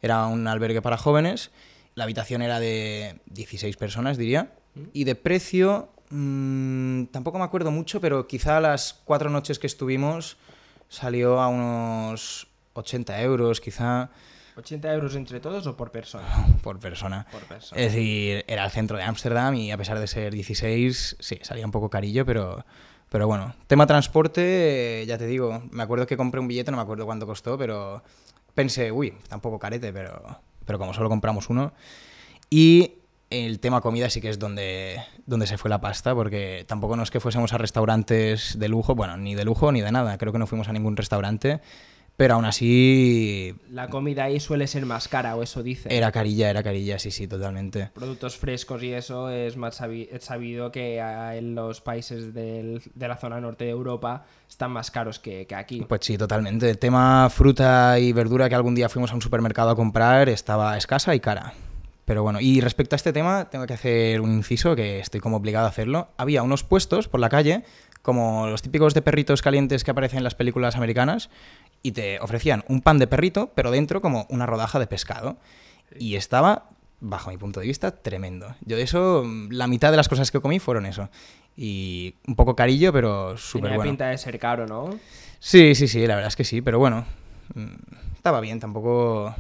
Era 0.02 0.26
un 0.26 0.47
albergue 0.47 0.83
para 0.83 0.97
jóvenes, 0.97 1.50
la 1.95 2.05
habitación 2.05 2.43
era 2.43 2.61
de 2.61 3.17
16 3.26 3.76
personas, 3.76 4.17
diría, 4.17 4.52
mm. 4.75 4.81
y 4.93 5.05
de 5.05 5.14
precio 5.14 5.88
mm, 6.11 7.07
tampoco 7.07 7.38
me 7.38 7.45
acuerdo 7.45 7.71
mucho, 7.71 8.00
pero 8.00 8.26
quizá 8.26 8.61
las 8.61 8.95
cuatro 9.05 9.31
noches 9.31 9.59
que 9.59 9.67
estuvimos 9.67 10.37
salió 10.88 11.40
a 11.40 11.49
unos 11.49 12.49
80 12.75 13.21
euros, 13.23 13.61
quizá. 13.61 14.11
¿80 14.57 14.93
euros 14.93 15.14
entre 15.17 15.40
todos 15.40 15.67
o 15.67 15.76
por 15.76 15.90
persona? 15.90 16.26
por 16.62 16.79
persona. 16.79 17.26
Es 17.75 17.93
decir, 17.93 18.45
era 18.47 18.64
el 18.64 18.71
centro 18.71 18.97
de 18.97 19.05
Ámsterdam 19.05 19.55
y 19.55 19.71
a 19.73 19.79
pesar 19.79 19.99
de 19.99 20.07
ser 20.07 20.33
16, 20.35 21.17
sí, 21.19 21.38
salía 21.43 21.64
un 21.64 21.73
poco 21.73 21.88
carillo, 21.88 22.26
pero, 22.26 22.64
pero 23.09 23.26
bueno. 23.26 23.55
Tema 23.67 23.87
transporte, 23.87 25.05
ya 25.07 25.17
te 25.17 25.26
digo, 25.26 25.62
me 25.71 25.83
acuerdo 25.83 26.07
que 26.07 26.17
compré 26.17 26.40
un 26.40 26.49
billete, 26.49 26.71
no 26.71 26.76
me 26.76 26.83
acuerdo 26.83 27.07
cuánto 27.07 27.26
costó, 27.26 27.57
pero 27.57 28.02
pensé, 28.55 28.93
uy, 28.93 29.14
tampoco 29.29 29.59
carete, 29.59 29.93
pero, 29.93 30.40
pero 30.67 30.79
como 30.79 30.93
solo 30.93 31.09
compramos 31.09 31.49
uno. 31.49 31.73
Y 32.50 33.00
el 33.30 33.60
tema 33.60 33.80
comida 33.80 34.10
sí 34.10 34.20
que 34.20 34.28
es 34.28 34.38
donde, 34.38 35.00
donde 35.25 35.46
se 35.46 35.56
fue 35.56 35.70
la 35.70 35.80
pasta, 35.80 36.14
porque 36.14 36.64
tampoco 36.66 36.96
no 36.96 37.04
es 37.04 37.10
que 37.10 37.20
fuésemos 37.20 37.52
a 37.52 37.58
restaurantes 37.58 38.58
de 38.58 38.68
lujo, 38.68 38.96
bueno, 38.96 39.16
ni 39.16 39.37
de 39.37 39.44
lujo 39.44 39.70
ni 39.70 39.80
de 39.80 39.92
nada, 39.92 40.18
creo 40.18 40.32
que 40.32 40.38
no 40.38 40.49
fuimos 40.49 40.68
a 40.68 40.72
ningún 40.72 40.96
restaurante, 40.96 41.60
pero 42.16 42.34
aún 42.34 42.44
así... 42.44 43.54
La 43.70 43.88
comida 43.88 44.25
ahí 44.25 44.40
suele 44.40 44.66
ser 44.66 44.84
más 44.84 45.06
cara, 45.06 45.37
o 45.37 45.44
eso 45.44 45.62
dice. 45.62 45.96
Era 45.96 46.10
carilla, 46.10 46.50
era 46.50 46.62
carilla, 46.62 46.99
sí, 46.99 47.12
sí, 47.12 47.28
totalmente. 47.28 47.90
Productos 47.94 48.37
frescos 48.37 48.82
y 48.82 48.92
eso 48.92 49.30
es 49.30 49.56
más 49.56 49.80
sabido 50.18 50.72
que 50.72 50.99
en 50.99 51.54
los 51.54 51.80
países 51.80 52.34
de 52.34 52.82
la 52.96 53.16
zona 53.16 53.40
norte 53.40 53.64
de 53.64 53.70
Europa 53.70 54.26
están 54.49 54.72
más 54.72 54.90
caros 54.90 55.20
que, 55.20 55.46
que 55.46 55.54
aquí. 55.54 55.82
Pues 55.88 56.00
sí, 56.04 56.18
totalmente. 56.18 56.68
El 56.68 56.78
tema 56.78 57.30
fruta 57.30 57.99
y 58.00 58.12
verdura 58.12 58.49
que 58.49 58.56
algún 58.56 58.75
día 58.75 58.88
fuimos 58.88 59.12
a 59.12 59.14
un 59.14 59.22
supermercado 59.22 59.70
a 59.70 59.76
comprar 59.76 60.28
estaba 60.28 60.76
escasa 60.76 61.14
y 61.14 61.20
cara. 61.20 61.54
Pero 62.04 62.23
bueno, 62.23 62.40
y 62.40 62.61
respecto 62.61 62.95
a 62.95 62.99
este 62.99 63.12
tema, 63.12 63.49
tengo 63.50 63.66
que 63.66 63.75
hacer 63.75 64.21
un 64.21 64.33
inciso 64.33 64.75
que 64.75 64.99
estoy 64.99 65.21
como 65.21 65.37
obligado 65.37 65.66
a 65.66 65.69
hacerlo. 65.69 66.09
Había 66.16 66.42
unos 66.42 66.64
puestos 66.64 67.09
por 67.09 67.21
la 67.21 67.28
calle, 67.28 67.64
como 68.02 68.47
los 68.49 68.62
típicos 68.62 68.95
de 68.95 69.02
perritos 69.02 69.42
calientes 69.42 69.85
que 69.85 69.90
aparecen 69.90 70.19
en 70.19 70.25
las 70.25 70.35
películas 70.35 70.76
americanas, 70.76 71.30
y 71.83 71.92
te 71.92 72.19
ofrecían 72.21 72.64
un 72.69 72.80
pan 72.80 72.99
de 72.99 73.07
perrito, 73.07 73.50
pero 73.54 73.71
dentro 73.71 74.00
como 74.00 74.26
una 74.28 74.47
rodaja 74.47 74.78
de 74.78 74.87
pescado. 74.87 75.37
Y 75.99 76.16
estaba, 76.16 76.69
bajo 77.00 77.30
mi 77.30 77.37
punto 77.37 77.61
de 77.61 77.66
vista, 77.66 77.90
tremendo. 77.90 78.54
Yo 78.64 78.76
de 78.76 78.83
eso, 78.83 79.25
la 79.50 79.66
mitad 79.66 79.90
de 79.90 79.97
las 79.97 80.09
cosas 80.09 80.30
que 80.30 80.40
comí 80.40 80.59
fueron 80.59 80.87
eso. 80.87 81.09
Y 81.57 82.14
un 82.26 82.37
poco 82.37 82.54
carillo, 82.54 82.92
pero 82.92 83.37
súper 83.37 83.71
bueno. 83.71 83.85
pinta 83.85 84.09
de 84.09 84.19
ser 84.19 84.38
caro, 84.38 84.66
¿no? 84.66 84.90
Sí, 85.38 85.75
sí, 85.75 85.88
sí, 85.88 86.07
la 86.07 86.14
verdad 86.16 86.28
es 86.28 86.37
que 86.37 86.45
sí, 86.45 86.61
pero 86.61 86.78
bueno, 86.78 87.04
mm, 87.54 88.14
estaba 88.14 88.40
bien, 88.40 88.61
tampoco 88.61 89.35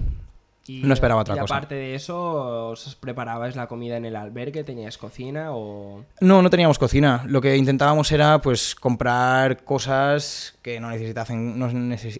no 0.68 0.94
esperaba 0.94 1.22
otra 1.22 1.36
cosa. 1.36 1.54
aparte 1.54 1.74
de 1.74 1.94
eso, 1.94 2.70
¿os 2.70 2.94
preparabais 2.94 3.56
la 3.56 3.66
comida 3.66 3.96
en 3.96 4.04
el 4.04 4.16
albergue? 4.16 4.64
¿Teníais 4.64 4.98
cocina 4.98 5.48
o...? 5.52 6.04
No, 6.20 6.42
no 6.42 6.50
teníamos 6.50 6.78
cocina. 6.78 7.24
Lo 7.26 7.40
que 7.40 7.56
intentábamos 7.56 8.12
era 8.12 8.40
pues 8.40 8.74
comprar 8.74 9.64
cosas 9.64 10.58
que 10.62 10.80
no 10.80 10.90
necesitasen, 10.90 11.58
no 11.58 11.68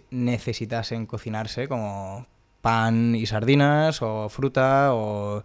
necesitasen 0.09 1.05
cocinarse, 1.05 1.67
como 1.67 2.25
pan 2.61 3.15
y 3.15 3.25
sardinas, 3.25 4.01
o 4.01 4.29
fruta, 4.29 4.93
o, 4.93 5.43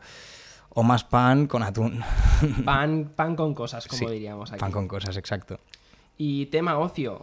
o 0.70 0.82
más 0.82 1.04
pan 1.04 1.46
con 1.46 1.62
atún. 1.62 2.02
Pan, 2.64 3.12
pan 3.14 3.36
con 3.36 3.54
cosas, 3.54 3.86
como 3.86 4.10
diríamos 4.10 4.52
aquí. 4.52 4.60
Pan 4.60 4.72
con 4.72 4.88
cosas, 4.88 5.16
exacto. 5.16 5.58
Y 6.18 6.46
tema 6.46 6.78
ocio. 6.78 7.22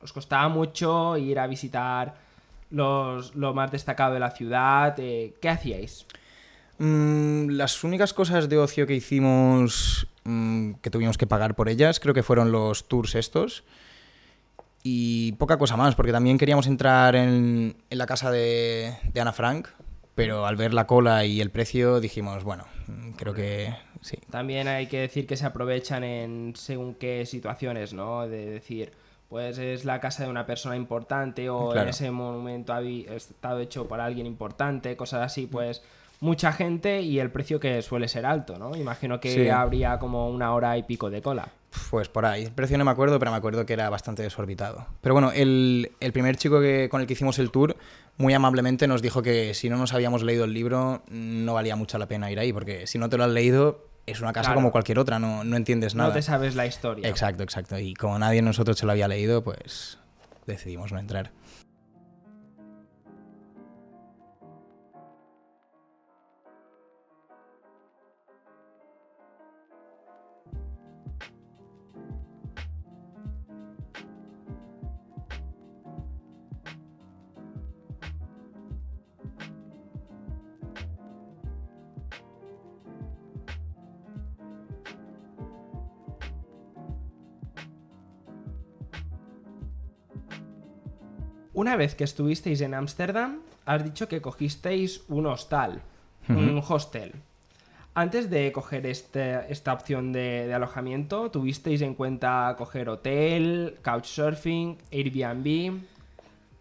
¿Os 0.00 0.12
costaba 0.12 0.48
mucho 0.48 1.16
ir 1.16 1.38
a 1.38 1.46
visitar 1.46 2.27
los, 2.70 3.34
lo 3.34 3.54
más 3.54 3.70
destacado 3.70 4.14
de 4.14 4.20
la 4.20 4.30
ciudad. 4.30 4.94
Eh, 4.98 5.34
¿Qué 5.40 5.48
hacíais? 5.48 6.06
Mm, 6.78 7.50
las 7.50 7.82
únicas 7.82 8.14
cosas 8.14 8.48
de 8.48 8.58
ocio 8.58 8.86
que 8.86 8.94
hicimos 8.94 10.06
mm, 10.24 10.74
que 10.74 10.90
tuvimos 10.90 11.18
que 11.18 11.26
pagar 11.26 11.56
por 11.56 11.68
ellas 11.68 11.98
creo 11.98 12.14
que 12.14 12.22
fueron 12.22 12.52
los 12.52 12.88
tours 12.88 13.14
estos. 13.14 13.64
Y 14.84 15.32
poca 15.32 15.58
cosa 15.58 15.76
más, 15.76 15.96
porque 15.96 16.12
también 16.12 16.38
queríamos 16.38 16.66
entrar 16.68 17.16
en, 17.16 17.76
en 17.90 17.98
la 17.98 18.06
casa 18.06 18.30
de, 18.30 18.94
de 19.12 19.20
Ana 19.20 19.32
Frank, 19.32 19.68
pero 20.14 20.46
al 20.46 20.56
ver 20.56 20.72
la 20.72 20.86
cola 20.86 21.24
y 21.24 21.40
el 21.40 21.50
precio 21.50 22.00
dijimos, 22.00 22.44
bueno, 22.44 22.64
mm, 22.86 23.10
creo 23.12 23.34
que 23.34 23.74
sí. 24.00 24.18
También 24.30 24.68
hay 24.68 24.86
que 24.86 25.00
decir 25.00 25.26
que 25.26 25.36
se 25.36 25.46
aprovechan 25.46 26.04
en 26.04 26.54
según 26.56 26.94
qué 26.94 27.26
situaciones, 27.26 27.92
¿no? 27.92 28.28
De 28.28 28.46
decir, 28.46 28.92
pues 29.28 29.58
es 29.58 29.84
la 29.84 30.00
casa 30.00 30.24
de 30.24 30.30
una 30.30 30.46
persona 30.46 30.76
importante 30.76 31.50
o 31.50 31.76
en 31.76 31.88
ese 31.88 32.10
monumento 32.10 32.72
ha 32.72 32.80
estado 32.80 33.60
hecho 33.60 33.86
por 33.86 34.00
alguien 34.00 34.26
importante, 34.26 34.96
cosas 34.96 35.22
así, 35.22 35.46
pues 35.46 35.82
mucha 36.20 36.52
gente 36.52 37.02
y 37.02 37.20
el 37.20 37.30
precio 37.30 37.60
que 37.60 37.82
suele 37.82 38.08
ser 38.08 38.26
alto, 38.26 38.58
¿no? 38.58 38.74
Imagino 38.74 39.20
que 39.20 39.52
habría 39.52 39.98
como 39.98 40.30
una 40.30 40.54
hora 40.54 40.76
y 40.78 40.82
pico 40.82 41.10
de 41.10 41.22
cola. 41.22 41.48
Pues 41.90 42.08
por 42.08 42.24
ahí. 42.24 42.44
El 42.44 42.52
precio 42.52 42.78
no 42.78 42.84
me 42.84 42.90
acuerdo, 42.90 43.18
pero 43.18 43.30
me 43.30 43.36
acuerdo 43.36 43.66
que 43.66 43.74
era 43.74 43.90
bastante 43.90 44.22
desorbitado. 44.22 44.86
Pero 45.02 45.14
bueno, 45.14 45.32
el, 45.32 45.92
el 46.00 46.12
primer 46.12 46.36
chico 46.36 46.60
que, 46.60 46.88
con 46.90 47.02
el 47.02 47.06
que 47.06 47.12
hicimos 47.12 47.38
el 47.38 47.50
tour, 47.50 47.76
muy 48.16 48.32
amablemente 48.32 48.88
nos 48.88 49.02
dijo 49.02 49.22
que 49.22 49.52
si 49.52 49.68
no 49.68 49.76
nos 49.76 49.92
habíamos 49.92 50.22
leído 50.22 50.44
el 50.44 50.54
libro, 50.54 51.02
no 51.08 51.54
valía 51.54 51.76
mucho 51.76 51.98
la 51.98 52.06
pena 52.06 52.30
ir 52.30 52.38
ahí, 52.38 52.52
porque 52.52 52.86
si 52.86 52.98
no 52.98 53.08
te 53.08 53.18
lo 53.18 53.24
has 53.24 53.30
leído, 53.30 53.84
es 54.10 54.20
una 54.20 54.32
casa 54.32 54.54
como 54.54 54.70
cualquier 54.72 54.98
otra, 54.98 55.18
no, 55.18 55.44
no 55.44 55.56
entiendes 55.56 55.94
nada. 55.94 56.08
No 56.08 56.14
te 56.14 56.22
sabes 56.22 56.54
la 56.54 56.66
historia. 56.66 57.08
Exacto, 57.08 57.42
exacto. 57.42 57.78
Y 57.78 57.94
como 57.94 58.18
nadie 58.18 58.36
de 58.36 58.42
nosotros 58.42 58.78
se 58.78 58.86
lo 58.86 58.92
había 58.92 59.08
leído, 59.08 59.42
pues 59.42 59.98
decidimos 60.46 60.92
no 60.92 60.98
entrar. 60.98 61.30
Una 91.58 91.74
vez 91.74 91.96
que 91.96 92.04
estuvisteis 92.04 92.60
en 92.60 92.72
Ámsterdam, 92.72 93.40
has 93.66 93.82
dicho 93.82 94.06
que 94.06 94.20
cogisteis 94.20 95.00
un 95.08 95.26
hostal, 95.26 95.82
un 96.28 96.62
hostel. 96.64 97.14
Antes 97.94 98.30
de 98.30 98.52
coger 98.52 98.86
este, 98.86 99.40
esta 99.48 99.72
opción 99.72 100.12
de, 100.12 100.54
alojamiento, 100.54 101.32
¿tuvisteis 101.32 101.82
en 101.82 101.94
cuenta 101.94 102.54
coger 102.56 102.88
hotel, 102.88 103.74
couchsurfing, 103.82 104.78
Airbnb? 104.92 105.80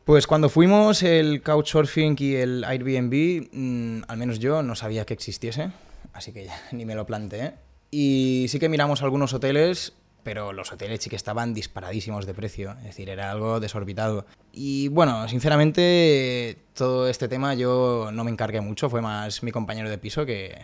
Pues 0.03 0.25
cuando 0.25 0.49
fuimos, 0.49 1.03
el 1.03 1.43
couchsurfing 1.43 2.15
y 2.17 2.33
el 2.33 2.63
Airbnb, 2.63 3.49
mm, 3.53 4.01
al 4.07 4.17
menos 4.17 4.39
yo 4.39 4.63
no 4.63 4.73
sabía 4.73 5.05
que 5.05 5.13
existiese, 5.13 5.69
así 6.13 6.31
que 6.31 6.45
ya 6.45 6.59
ni 6.71 6.85
me 6.85 6.95
lo 6.95 7.05
planteé. 7.05 7.53
Y 7.91 8.47
sí 8.49 8.57
que 8.57 8.67
miramos 8.67 9.03
algunos 9.03 9.31
hoteles, 9.31 9.93
pero 10.27 10.51
los 10.51 10.73
hoteles 10.73 10.99
sí 11.01 11.09
que 11.09 11.15
estaban 11.15 11.53
disparadísimos 11.53 12.25
de 12.25 12.33
precio, 12.33 12.71
es 12.79 12.83
decir, 12.83 13.07
era 13.07 13.31
algo 13.31 13.61
desorbitado. 13.61 14.25
Y 14.51 14.89
bueno, 14.89 15.25
sinceramente, 15.29 16.57
todo 16.73 17.07
este 17.07 17.29
tema 17.29 17.53
yo 17.53 18.09
no 18.11 18.25
me 18.25 18.31
encargué 18.31 18.59
mucho, 18.59 18.89
fue 18.89 19.01
más 19.01 19.41
mi 19.41 19.53
compañero 19.53 19.89
de 19.89 19.97
piso 19.97 20.25
que, 20.25 20.59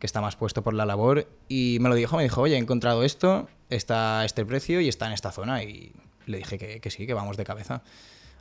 que 0.00 0.06
está 0.06 0.20
más 0.20 0.34
puesto 0.34 0.64
por 0.64 0.74
la 0.74 0.84
labor 0.84 1.28
y 1.46 1.78
me 1.80 1.90
lo 1.90 1.94
dijo, 1.94 2.16
me 2.16 2.24
dijo, 2.24 2.40
oye, 2.40 2.56
he 2.56 2.58
encontrado 2.58 3.04
esto, 3.04 3.48
está 3.70 4.24
este 4.24 4.44
precio 4.44 4.80
y 4.80 4.88
está 4.88 5.06
en 5.06 5.12
esta 5.12 5.30
zona 5.30 5.62
y 5.62 5.92
le 6.26 6.38
dije 6.38 6.58
que, 6.58 6.80
que 6.80 6.90
sí, 6.90 7.06
que 7.06 7.14
vamos 7.14 7.36
de 7.36 7.44
cabeza. 7.44 7.84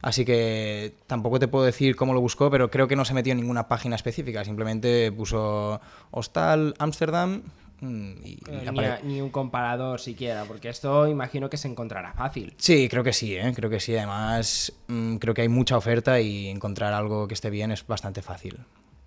Así 0.02 0.26
que 0.26 0.96
tampoco 1.06 1.38
te 1.38 1.48
puedo 1.48 1.66
decir 1.66 1.96
cómo 1.96 2.16
lo 2.16 2.20
buscó, 2.20 2.50
pero 2.50 2.72
creo 2.72 2.88
que 2.88 2.96
no 2.96 3.06
se 3.06 3.14
metió 3.14 3.32
en 3.32 3.38
ninguna 3.38 3.68
página 3.68 3.96
específica. 3.96 4.44
Simplemente 4.44 5.12
puso 5.12 5.80
Hostal 6.10 6.74
Amsterdam 6.80 7.44
Mm, 7.84 8.14
eh, 8.48 9.00
ni, 9.04 9.20
un 9.20 9.30
comparador 9.30 10.00
siquiera, 10.00 10.46
porque 10.46 10.70
esto 10.70 11.06
imagino 11.06 11.50
que 11.50 11.58
se 11.58 11.68
encontrará 11.68 12.14
fácil. 12.14 12.54
Sí, 12.58 12.88
creo 12.88 13.04
que 13.04 13.12
sí, 13.12 13.36
¿eh? 13.36 13.52
creo 13.54 13.70
que 13.70 13.82
sí. 13.82 13.94
Además, 13.98 14.72
mm, 14.88 15.18
creo 15.18 15.34
que 15.34 15.42
hay 15.42 15.50
mucha 15.50 15.76
oferta 15.76 16.22
y 16.22 16.48
encontrar 16.48 16.94
algo 16.94 17.28
que 17.28 17.34
esté 17.34 17.50
bien 17.50 17.72
es 17.72 17.86
bastante 17.86 18.22
fácil. 18.22 18.58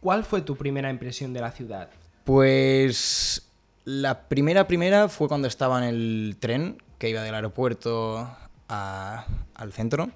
¿Cuál 0.00 0.25
fue 0.25 0.42
tu 0.42 0.56
primera 0.56 0.90
impresión 0.90 1.33
de 1.33 1.40
la 1.40 1.52
ciudad? 1.52 1.88
Pues 2.25 3.50
la 3.87 4.28
primera 4.28 4.66
primera 4.66 5.09
fue 5.09 5.26
cuando 5.26 5.49
estaba 5.49 5.78
en 5.78 5.85
el 5.85 6.37
tren 6.38 6.76
que 6.99 7.09
iba 7.09 7.23
del 7.23 7.35
aeropuerto 7.35 8.28
al 8.68 9.73
centro 9.73 10.11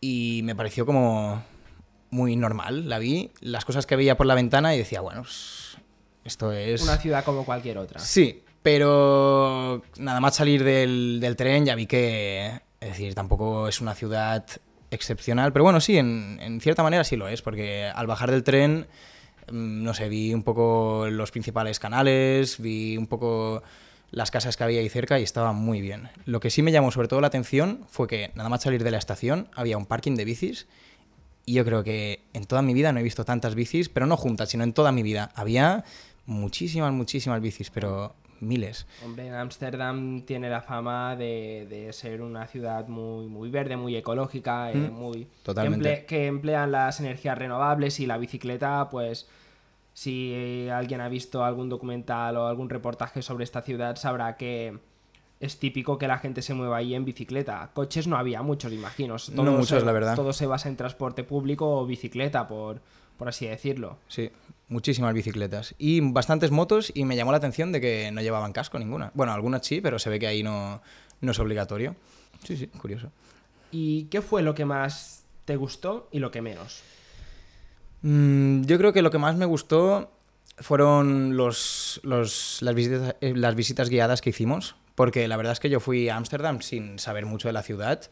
y 0.00 0.40
me 0.44 0.54
pareció 0.54 0.86
como 0.86 1.42
muy 2.10 2.36
normal, 2.36 2.88
la 2.88 2.98
vi, 2.98 3.32
las 3.40 3.66
cosas 3.66 3.86
que 3.86 3.96
veía 3.96 4.16
por 4.16 4.26
la 4.26 4.34
ventana 4.34 4.74
y 4.74 4.78
decía, 4.78 5.00
bueno, 5.00 5.24
esto 6.30 6.52
es... 6.52 6.82
Una 6.82 6.96
ciudad 6.96 7.24
como 7.24 7.44
cualquier 7.44 7.78
otra. 7.78 8.00
Sí, 8.00 8.42
pero 8.62 9.82
nada 9.98 10.20
más 10.20 10.36
salir 10.36 10.64
del, 10.64 11.34
tren 11.36 11.66
ya 11.66 11.74
vi 11.74 11.86
que, 11.86 12.60
es 12.80 12.88
decir, 12.88 13.14
tampoco 13.14 13.68
es 13.68 13.80
una 13.80 13.94
ciudad 13.94 14.46
excepcional, 14.90 15.52
pero 15.52 15.64
bueno, 15.64 15.80
sí, 15.80 15.98
en, 15.98 16.60
cierta 16.60 16.82
manera 16.82 17.04
sí 17.04 17.16
lo 17.16 17.28
es, 17.28 17.42
porque 17.42 17.90
al 17.92 18.06
bajar 18.06 18.30
del 18.30 18.44
tren, 18.44 18.86
mm, 19.50 19.82
no 19.82 19.92
sé, 19.92 20.08
vi 20.08 20.32
un 20.32 20.42
poco 20.42 21.06
los 21.10 21.30
principales 21.30 21.78
canales, 21.78 22.60
vi 22.60 22.96
un 22.96 23.06
poco 23.06 23.62
las 24.10 24.30
casas 24.30 24.56
que 24.56 24.64
había 24.64 24.80
ahí 24.80 24.88
cerca 24.88 25.18
y 25.18 25.22
estaba 25.22 25.52
muy 25.52 25.80
bien. 25.80 26.08
Lo 26.24 26.40
que 26.40 26.50
sí 26.50 26.62
me 26.62 26.72
llamó 26.72 26.90
sobre 26.90 27.08
todo 27.08 27.20
la 27.20 27.28
atención 27.28 27.84
fue 27.88 28.08
que 28.08 28.30
nada 28.34 28.48
más 28.48 28.62
salir 28.62 28.82
de 28.84 28.90
la 28.90 28.98
estación 28.98 29.48
había 29.54 29.78
un 29.78 29.86
parking 29.86 30.16
de 30.16 30.24
bicis 30.24 30.66
y 31.46 31.54
yo 31.54 31.64
creo 31.64 31.82
que 31.82 32.22
en 32.32 32.44
toda 32.44 32.62
mi 32.62 32.74
vida 32.74 32.92
no 32.92 33.00
he 33.00 33.02
visto 33.02 33.24
tantas 33.24 33.54
bicis, 33.54 33.88
pero 33.88 34.06
no 34.06 34.16
juntas, 34.16 34.50
sino 34.50 34.64
en 34.64 34.72
toda 34.72 34.92
mi 34.92 35.02
vida. 35.02 35.30
Había 35.34 35.84
muchísimas, 36.30 36.92
muchísimas 36.92 37.40
bicis, 37.40 37.70
pero 37.70 38.14
miles. 38.40 38.86
Hombre, 39.04 39.30
Ámsterdam 39.30 40.22
tiene 40.22 40.48
la 40.48 40.62
fama 40.62 41.16
de, 41.16 41.88
ser 41.92 42.22
una 42.22 42.46
ciudad 42.46 42.88
muy, 42.88 43.26
muy 43.26 43.50
verde, 43.50 43.76
muy 43.76 43.96
ecológica, 43.96 44.70
eh, 44.70 44.76
mm, 44.76 44.92
muy... 44.92 45.28
Totalmente. 45.42 46.06
Que, 46.06 46.26
emplean 46.26 46.72
las 46.72 47.00
energías 47.00 47.36
renovables 47.36 48.00
y 48.00 48.06
la 48.06 48.18
bicicleta, 48.18 48.88
pues... 48.90 49.28
Si 49.92 50.68
alguien 50.72 51.00
ha 51.00 51.08
visto 51.08 51.44
algún 51.44 51.68
documental 51.68 52.36
o 52.36 52.46
algún 52.46 52.70
reportaje 52.70 53.22
sobre 53.22 53.42
esta 53.42 53.60
ciudad, 53.60 53.96
sabrá 53.96 54.36
que 54.36 54.78
es 55.40 55.58
típico 55.58 55.98
que 55.98 56.06
la 56.06 56.16
gente 56.18 56.42
se 56.42 56.54
mueva 56.54 56.76
ahí 56.76 56.94
en 56.94 57.04
bicicleta. 57.04 57.70
Coches 57.74 58.06
no 58.06 58.16
había 58.16 58.40
muchos, 58.40 58.72
imagino. 58.72 59.16
no 59.34 59.42
muchos, 59.44 59.82
la 59.84 59.92
verdad. 59.92 60.14
Todo 60.14 60.32
se 60.32 60.46
basa 60.46 60.68
en 60.68 60.76
transporte 60.76 61.24
público 61.24 61.76
o 61.76 61.84
bicicleta, 61.86 62.46
por, 62.46 62.80
por 63.18 63.28
así 63.28 63.46
decirlo. 63.46 63.98
Sí, 64.06 64.30
muchísimas 64.70 65.12
bicicletas. 65.12 65.74
Y 65.76 66.00
bastantes 66.00 66.50
motos 66.50 66.90
y 66.94 67.04
me 67.04 67.16
llamó 67.16 67.32
la 67.32 67.36
atención 67.36 67.72
de 67.72 67.80
que 67.82 68.10
no 68.10 68.22
llevaban 68.22 68.52
casco 68.52 68.78
ninguna. 68.78 69.10
Bueno, 69.14 69.32
algunas 69.32 69.66
sí, 69.66 69.82
pero 69.82 69.98
se 69.98 70.08
ve 70.08 70.18
que 70.18 70.26
ahí 70.26 70.42
no, 70.42 70.80
no 71.20 71.32
es 71.32 71.38
obligatorio. 71.38 71.94
Sí, 72.44 72.56
sí, 72.56 72.68
curioso. 72.68 73.10
¿Y 73.70 74.04
qué 74.04 74.22
fue 74.22 74.42
lo 74.42 74.54
que 74.54 74.64
más 74.64 75.24
te 75.44 75.56
gustó 75.56 76.08
y 76.10 76.20
lo 76.20 76.30
que 76.30 76.40
menos? 76.40 76.82
Mm, 78.00 78.62
yo 78.62 78.78
creo 78.78 78.94
que 78.94 79.02
lo 79.02 79.10
que 79.10 79.18
más 79.18 79.36
me 79.36 79.44
gustó 79.44 80.10
fueron 80.56 81.36
los, 81.36 82.00
los, 82.02 82.62
las, 82.62 82.74
visitas, 82.74 83.16
eh, 83.20 83.34
las 83.36 83.54
visitas 83.54 83.90
guiadas 83.90 84.22
que 84.22 84.30
hicimos 84.30 84.76
porque 85.00 85.26
la 85.28 85.38
verdad 85.38 85.54
es 85.54 85.60
que 85.60 85.70
yo 85.70 85.80
fui 85.80 86.10
a 86.10 86.16
Ámsterdam 86.16 86.60
sin 86.60 86.98
saber 86.98 87.24
mucho 87.24 87.48
de 87.48 87.54
la 87.54 87.62
ciudad 87.62 88.02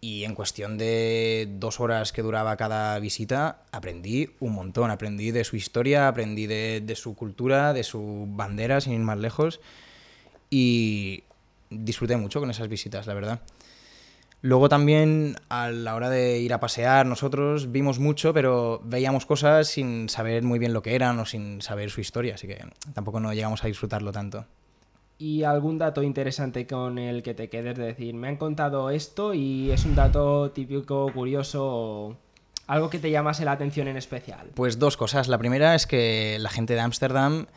y 0.00 0.24
en 0.24 0.34
cuestión 0.34 0.78
de 0.78 1.46
dos 1.58 1.78
horas 1.78 2.12
que 2.12 2.22
duraba 2.22 2.56
cada 2.56 2.98
visita 2.98 3.64
aprendí 3.70 4.30
un 4.40 4.54
montón. 4.54 4.90
Aprendí 4.90 5.30
de 5.30 5.44
su 5.44 5.56
historia, 5.56 6.08
aprendí 6.08 6.46
de, 6.46 6.94
su 6.96 7.14
cultura, 7.14 7.72
de 7.72 7.84
su 7.84 8.26
bandera, 8.28 8.80
sin 8.80 8.94
ir 8.94 9.00
más 9.00 9.18
lejos. 9.18 9.60
Y 10.48 11.24
disfruté 11.68 12.16
mucho 12.16 12.40
con 12.40 12.50
esas 12.50 12.68
visitas, 12.68 13.06
la 13.06 13.14
verdad. 13.14 13.40
Luego 14.42 14.70
también 14.70 15.36
a 15.50 15.70
la 15.70 15.94
hora 15.94 16.08
de 16.08 16.38
ir 16.38 16.54
a 16.54 16.60
pasear 16.60 17.04
nosotros 17.04 17.70
vimos 17.70 17.98
mucho, 17.98 18.32
pero 18.32 18.80
veíamos 18.82 19.26
cosas 19.26 19.68
sin 19.68 20.08
saber 20.08 20.42
muy 20.44 20.58
bien 20.58 20.72
lo 20.72 20.82
que 20.82 20.94
eran 20.94 21.18
o 21.18 21.26
sin 21.26 21.60
saber 21.60 21.90
su 21.90 22.00
historia, 22.00 22.36
así 22.36 22.46
que 22.46 22.64
tampoco 22.94 23.20
no 23.20 23.34
llegamos 23.34 23.62
a 23.64 23.66
disfrutarlo 23.66 24.12
tanto 24.12 24.46
y 25.20 25.44
algún 25.44 25.76
dato 25.76 26.02
interesante 26.02 26.66
con 26.66 26.98
el 26.98 27.22
que 27.22 27.34
te 27.34 27.50
quedes 27.50 27.76
de 27.76 27.84
decir, 27.84 28.14
me 28.14 28.26
han 28.26 28.36
contado 28.36 28.88
esto 28.88 29.34
y 29.34 29.70
es 29.70 29.84
un 29.84 29.94
dato 29.94 30.50
típico, 30.50 31.12
curioso, 31.12 32.16
algo 32.66 32.88
que 32.88 32.98
te 32.98 33.10
llamase 33.10 33.44
la 33.44 33.52
atención 33.52 33.86
en 33.86 33.98
especial. 33.98 34.48
Pues 34.54 34.78
dos 34.78 34.96
cosas. 34.96 35.28
La 35.28 35.36
primera 35.36 35.74
es 35.74 35.86
que 35.86 36.38
la 36.40 36.48
gente 36.48 36.72
de 36.72 36.80
Ámsterdam, 36.80 37.48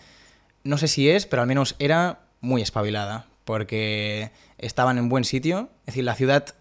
no 0.65 0.77
sé 0.77 0.89
si 0.89 1.09
es, 1.09 1.25
pero 1.25 1.41
al 1.41 1.47
menos 1.47 1.77
era 1.79 2.19
muy 2.41 2.61
espabilada, 2.61 3.27
porque 3.45 4.31
estaban 4.57 4.97
en 4.97 5.07
buen 5.07 5.23
sitio, 5.23 5.69
es 5.81 5.93
decir, 5.93 6.03
la 6.03 6.15
ciudad 6.15 6.55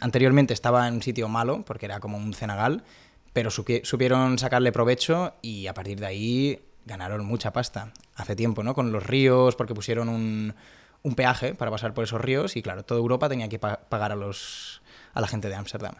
anteriormente 0.00 0.52
estaba 0.52 0.88
en 0.88 0.94
un 0.94 1.02
sitio 1.02 1.30
malo, 1.30 1.62
porque 1.66 1.86
era 1.86 2.00
como 2.00 2.18
un 2.18 2.34
cenagal, 2.34 2.84
pero 3.32 3.50
supieron 3.50 4.38
sacarle 4.38 4.72
provecho 4.72 5.32
y 5.40 5.68
a 5.68 5.72
partir 5.72 6.00
de 6.00 6.06
ahí 6.06 6.60
ganaron 6.86 7.24
mucha 7.24 7.52
pasta 7.52 7.92
hace 8.16 8.36
tiempo, 8.36 8.62
¿no? 8.62 8.74
Con 8.74 8.92
los 8.92 9.04
ríos, 9.04 9.56
porque 9.56 9.74
pusieron 9.74 10.08
un, 10.08 10.54
un 11.02 11.14
peaje 11.14 11.54
para 11.54 11.70
pasar 11.70 11.94
por 11.94 12.04
esos 12.04 12.20
ríos 12.20 12.56
y 12.56 12.62
claro, 12.62 12.84
toda 12.84 13.00
Europa 13.00 13.28
tenía 13.28 13.48
que 13.48 13.58
pagar 13.58 14.12
a, 14.12 14.16
los, 14.16 14.82
a 15.14 15.20
la 15.20 15.28
gente 15.28 15.48
de 15.48 15.54
Ámsterdam. 15.54 15.94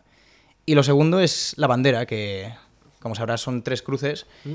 Y 0.65 0.75
lo 0.75 0.83
segundo 0.83 1.21
es 1.21 1.55
la 1.57 1.67
bandera, 1.67 2.07
que 2.07 2.53
como 3.01 3.15
sabrás 3.15 3.41
son 3.41 3.63
tres 3.63 3.83
cruces 3.83 4.27
mm. 4.45 4.53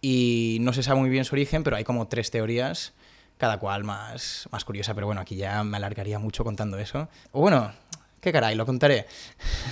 y 0.00 0.58
no 0.60 0.72
se 0.72 0.82
sabe 0.82 0.98
muy 0.98 1.10
bien 1.10 1.24
su 1.24 1.34
origen, 1.34 1.62
pero 1.62 1.76
hay 1.76 1.84
como 1.84 2.08
tres 2.08 2.30
teorías, 2.30 2.92
cada 3.38 3.58
cual 3.58 3.84
más, 3.84 4.48
más 4.50 4.64
curiosa, 4.64 4.94
pero 4.94 5.06
bueno, 5.06 5.20
aquí 5.20 5.36
ya 5.36 5.62
me 5.62 5.76
alargaría 5.76 6.18
mucho 6.18 6.44
contando 6.44 6.78
eso. 6.78 7.08
O 7.30 7.40
bueno, 7.40 7.72
qué 8.20 8.32
caray, 8.32 8.56
lo 8.56 8.66
contaré. 8.66 9.06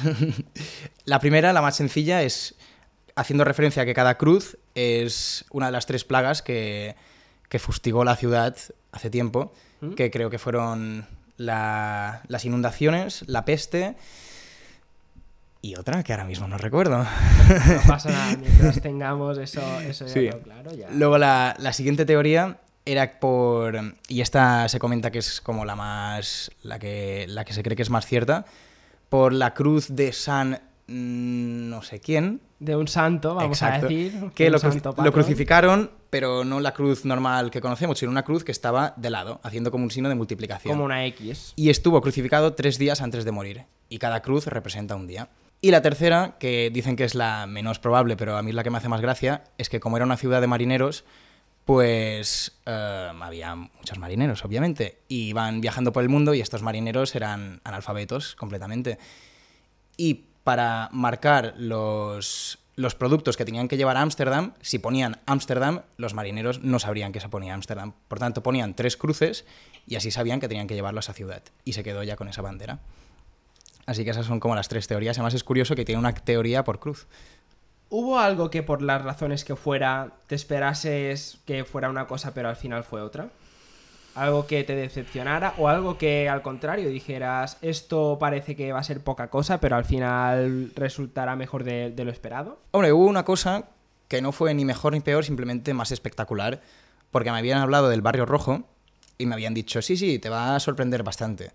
la 1.05 1.19
primera, 1.19 1.53
la 1.53 1.63
más 1.63 1.77
sencilla, 1.77 2.23
es 2.23 2.55
haciendo 3.17 3.45
referencia 3.45 3.83
a 3.83 3.87
que 3.87 3.95
cada 3.95 4.17
cruz 4.17 4.57
es 4.75 5.45
una 5.51 5.67
de 5.67 5.73
las 5.73 5.87
tres 5.87 6.05
plagas 6.05 6.43
que, 6.43 6.95
fustigó 7.59 8.05
la 8.05 8.17
ciudad 8.17 8.57
hace 8.93 9.11
tiempo, 9.11 9.53
¿Mm? 9.81 9.93
que 9.93 10.11
creo 10.11 10.31
que 10.31 10.39
fueron 10.39 11.07
las 11.37 12.45
inundaciones, 12.45 13.25
la 13.27 13.45
peste 13.45 13.97
y 15.65 15.77
otra 15.77 16.03
que 16.03 16.13
ahora 16.13 16.25
mismo 16.25 16.49
no 16.49 16.59
recuerdo. 16.59 16.99
No 16.99 17.81
pasa 17.87 18.11
nada, 18.11 18.37
mientras 18.37 18.81
tengamos 18.81 19.39
eso, 19.39 19.63
eso 19.81 20.07
ya 20.07 20.33
claro. 20.41 20.71
Luego 20.93 21.19
la, 21.19 21.73
siguiente 21.73 22.05
teoría 22.05 22.59
era 22.85 23.21
por, 23.21 23.95
y 24.09 24.21
esta 24.23 24.69
se 24.69 24.81
comenta 24.81 25.13
que 25.13 25.19
es 25.19 25.41
como 25.41 25.65
la 25.65 25.77
más, 25.77 26.51
la 26.63 26.81
que, 26.81 27.27
la 27.29 27.45
que 27.45 27.53
se 27.53 27.63
cree 27.63 27.77
que 27.77 27.83
es 27.83 27.91
más 27.91 28.07
cierta, 28.07 28.45
por 29.09 29.33
la 29.33 29.55
cruz 29.55 29.95
de 29.95 30.13
San 30.13 30.61
no 30.87 31.83
sé 31.83 32.01
quién. 32.01 32.41
De 32.59 32.77
un 32.77 32.89
santo, 32.89 33.35
vamos 33.35 33.63
a 33.63 33.79
decir. 33.79 34.31
Que 34.35 34.51
lo, 34.51 34.61
crucificaron, 35.13 35.91
pero 36.11 36.45
no 36.45 36.61
la 36.61 36.73
cruz 36.73 37.05
normal 37.05 37.51
que 37.51 37.61
conocemos, 37.61 37.99
sino 37.99 38.11
una 38.11 38.25
cruz 38.25 38.45
que 38.45 38.53
estaba 38.53 38.95
de 38.97 39.11
lado, 39.11 39.41
haciendo 39.43 39.71
como 39.71 39.85
un 39.85 39.91
signo 39.91 40.09
de 40.09 40.15
multiplicación. 40.15 40.75
Como 40.75 40.85
una 40.85 41.05
X. 41.07 41.55
Y 41.57 41.71
estuvo 41.71 42.01
crucificado 42.01 42.55
tres 42.55 42.79
días 42.79 43.01
antes 43.01 43.25
de 43.25 43.33
morir. 43.33 43.65
Y 43.89 43.99
cada 43.99 44.23
cruz 44.23 44.47
representa 44.47 44.97
un 44.97 45.07
día. 45.07 45.29
Y 45.61 45.71
la 45.71 45.83
tercera, 45.83 46.37
que 46.39 46.71
dicen 46.73 46.97
que 46.97 47.05
es 47.05 47.15
la 47.15 47.47
menos 47.47 47.79
probable, 47.79 48.17
pero 48.17 48.37
a 48.37 48.43
mí 48.43 48.51
es 48.51 48.55
la 48.57 48.65
que 48.65 48.71
me 48.71 48.79
hace 48.79 48.89
más 48.89 49.01
gracia, 49.01 49.45
es 49.59 49.69
que 49.69 49.81
como 49.81 49.97
era 49.97 50.05
una 50.05 50.17
ciudad 50.17 50.41
de 50.41 50.49
marineros, 50.49 51.05
pues 51.65 52.61
eh, 52.67 53.11
había 53.21 53.55
muchos 53.55 53.99
marineros, 53.99 54.45
obviamente, 54.45 54.99
y 55.09 55.29
iban 55.29 55.61
viajando 55.61 55.93
por 55.93 56.03
el 56.03 56.09
mundo 56.09 56.35
y 56.35 56.41
estos 56.41 56.63
marineros 56.63 57.15
eran 57.15 57.61
analfabetos 57.65 58.35
completamente. 58.35 58.99
Y 59.97 60.25
para 60.45 60.89
marcar 60.93 61.55
los, 61.57 62.59
los 62.77 62.95
productos 62.95 63.37
que 63.37 63.45
tenían 63.45 63.69
que 63.69 63.77
llevar 63.77 63.97
a 63.97 64.03
Ámsterdam, 64.03 64.55
si 64.61 64.79
ponían 64.79 65.21
Ámsterdam, 65.27 65.83
los 65.97 66.15
marineros 66.15 66.63
no 66.63 66.79
sabrían 66.79 67.13
que 67.13 67.21
se 67.21 67.29
ponía 67.29 67.55
Ámsterdam. 67.55 67.93
Por 68.09 68.19
tanto, 68.19 68.43
ponían 68.43 68.75
tres 68.75 68.97
cruces 68.97 69.45
y 69.87 69.97
así 69.97 70.11
sabían 70.11 70.41
que 70.41 70.49
tenían 70.49 70.67
que 70.67 70.75
llevarlo 70.75 70.99
a 70.99 71.01
esa 71.01 71.13
ciudad. 71.13 71.43
Y 71.65 71.75
se 71.75 71.85
quedó 71.85 72.03
ya 72.03 72.17
con 72.17 72.29
esa 72.29 72.43
bandera. 72.43 72.81
Así 73.87 74.05
que 74.05 74.11
esas 74.11 74.27
son 74.27 74.41
como 74.41 74.55
las 74.55 74.69
tres 74.69 74.87
teorías. 74.87 75.19
Además 75.19 75.35
es 75.35 75.45
curioso 75.45 75.75
que 75.75 75.85
tiene 75.85 75.99
una 75.99 76.15
teoría 76.15 76.65
por 76.65 76.79
cruz. 76.79 77.07
¿Hubo 77.91 78.19
algo 78.19 78.49
que 78.49 78.63
por 78.63 78.81
las 78.81 79.03
razones 79.03 79.45
que 79.45 79.55
fuera 79.55 80.13
te 80.27 80.35
esperases 80.35 81.41
que 81.45 81.65
fuera 81.65 81.91
una 81.91 82.07
cosa 82.07 82.33
pero 82.33 82.49
al 82.49 82.57
final 82.57 82.85
fue 82.85 83.03
otra? 83.03 83.29
Algo 84.15 84.47
que 84.47 84.65
te 84.65 84.75
decepcionara 84.75 85.55
o 85.59 85.69
algo 85.69 85.99
que 85.99 86.29
al 86.29 86.43
contrario 86.43 86.89
dijeras 86.91 87.59
esto 87.63 88.19
parece 88.21 88.57
que 88.57 88.73
va 88.73 88.81
a 88.81 88.85
ser 88.85 89.01
poca 89.01 89.29
cosa 89.29 89.61
pero 89.61 89.77
al 89.77 89.85
final 89.85 90.73
resultará 90.75 91.37
mejor 91.37 91.65
de, 91.65 91.95
lo 91.97 92.11
esperado? 92.11 92.61
Hombre, 92.73 92.93
hubo 92.93 93.07
una 93.07 93.25
cosa 93.25 93.69
que 94.09 94.21
no 94.21 94.33
fue 94.33 94.53
ni 94.55 94.65
mejor 94.65 94.93
ni 94.93 95.01
peor, 95.01 95.25
simplemente 95.25 95.73
más 95.73 95.91
espectacular, 95.91 96.61
porque 97.11 97.31
me 97.31 97.39
habían 97.39 97.59
hablado 97.59 97.89
del 97.89 98.03
barrio 98.03 98.27
rojo 98.27 98.69
y 99.17 99.25
me 99.25 99.35
habían 99.35 99.55
dicho, 99.55 99.81
sí, 99.81 99.97
sí, 99.97 100.19
te 100.19 100.29
va 100.29 100.55
a 100.55 100.61
sorprender 100.61 101.03
bastante. 101.03 101.53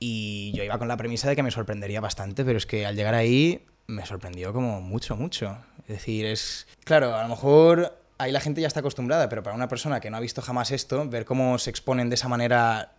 Y 0.00 0.50
yo 0.52 0.64
iba 0.64 0.78
con 0.78 0.88
la 0.88 0.96
premisa 0.96 1.28
de 1.28 1.36
que 1.36 1.42
me 1.42 1.50
sorprendería 1.52 2.00
bastante, 2.00 2.44
pero 2.44 2.58
es 2.58 2.66
que 2.66 2.86
al 2.86 2.96
llegar 2.96 3.14
ahí 3.14 3.66
me 3.86 4.04
sorprendió 4.06 4.52
como 4.52 4.80
mucho, 4.80 5.14
mucho. 5.14 5.58
Es 5.82 5.88
decir, 5.88 6.26
es... 6.26 6.66
Claro, 6.84 7.14
a 7.14 7.22
lo 7.22 7.28
mejor 7.28 7.99
ahí 8.20 8.32
la 8.32 8.40
gente 8.40 8.60
ya 8.60 8.66
está 8.66 8.80
acostumbrada, 8.80 9.28
pero 9.28 9.42
para 9.42 9.56
una 9.56 9.66
persona 9.66 9.98
que 10.00 10.10
no 10.10 10.18
ha 10.18 10.20
visto 10.20 10.42
jamás 10.42 10.70
esto, 10.70 11.08
ver 11.08 11.24
cómo 11.24 11.58
se 11.58 11.70
exponen 11.70 12.10
de 12.10 12.14
esa 12.14 12.28
manera 12.28 12.92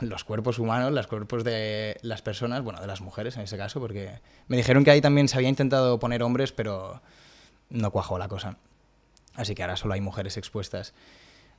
los 0.00 0.24
cuerpos 0.24 0.58
humanos, 0.58 0.92
los 0.92 1.06
cuerpos 1.06 1.44
de 1.44 1.98
las 2.02 2.22
personas, 2.22 2.62
bueno, 2.62 2.80
de 2.80 2.86
las 2.86 3.02
mujeres 3.02 3.36
en 3.36 3.42
ese 3.42 3.58
caso, 3.58 3.80
porque 3.80 4.20
me 4.48 4.56
dijeron 4.56 4.82
que 4.82 4.90
ahí 4.90 5.00
también 5.00 5.28
se 5.28 5.36
había 5.36 5.50
intentado 5.50 5.98
poner 5.98 6.22
hombres, 6.22 6.52
pero 6.52 7.02
no 7.68 7.90
cuajó 7.90 8.18
la 8.18 8.28
cosa. 8.28 8.56
Así 9.34 9.54
que 9.54 9.62
ahora 9.62 9.76
solo 9.76 9.94
hay 9.94 10.00
mujeres 10.00 10.36
expuestas. 10.38 10.94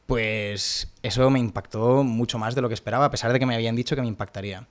Pues 0.08 0.92
eso 1.04 1.30
me 1.30 1.40
impactó 1.40 2.04
mucho 2.04 2.40
más 2.40 2.56
de 2.56 2.62
lo 2.62 2.68
que 2.68 2.74
esperaba, 2.74 3.06
a 3.06 3.12
pesar 3.12 3.32
de 3.32 3.40
que 3.40 3.46
me 3.46 3.56
habían 3.56 3.76
dicho 3.76 3.96
que 3.96 4.02
me 4.02 4.08
impactaría 4.08 4.68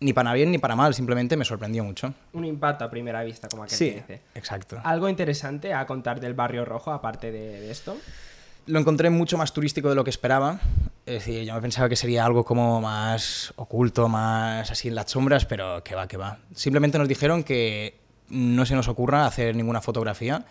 ni 0.00 0.12
para 0.12 0.32
bien 0.32 0.50
ni 0.50 0.58
para 0.58 0.76
mal, 0.76 0.94
simplemente 0.94 1.36
me 1.36 1.44
sorprendió 1.44 1.84
mucho. 1.84 2.14
Un 2.32 2.44
impacto 2.44 2.84
a 2.84 2.90
primera 2.90 3.22
vista, 3.24 3.48
como 3.48 3.64
aquel 3.64 3.76
sí, 3.76 3.90
dice. 3.90 4.20
exacto. 4.34 4.80
¿Algo 4.84 5.08
interesante 5.08 5.74
a 5.74 5.86
contar 5.86 6.20
del 6.20 6.34
Barrio 6.34 6.64
Rojo, 6.64 6.92
aparte 6.92 7.32
de, 7.32 7.70
esto? 7.70 7.96
Lo 8.66 8.78
encontré 8.78 9.10
mucho 9.10 9.36
más 9.38 9.52
turístico 9.52 9.88
de 9.88 9.94
lo 9.94 10.04
que 10.04 10.10
esperaba. 10.10 10.60
Es 11.06 11.24
decir, 11.24 11.44
yo 11.44 11.54
me 11.54 11.60
pensaba 11.60 11.88
que 11.88 11.96
sería 11.96 12.24
algo 12.24 12.44
como 12.44 12.80
más 12.80 13.52
oculto, 13.56 14.08
más 14.08 14.70
así 14.70 14.88
en 14.88 14.94
las 14.94 15.10
sombras, 15.10 15.46
pero 15.46 15.82
que 15.82 15.94
va, 15.94 16.06
que 16.06 16.16
va. 16.16 16.38
Simplemente 16.54 16.98
nos 16.98 17.08
dijeron 17.08 17.42
que 17.42 17.98
no 18.28 18.66
se 18.66 18.74
nos 18.74 18.88
ocurra 18.88 19.26
hacer 19.26 19.56
ninguna 19.56 19.80
fotografía, 19.80 20.44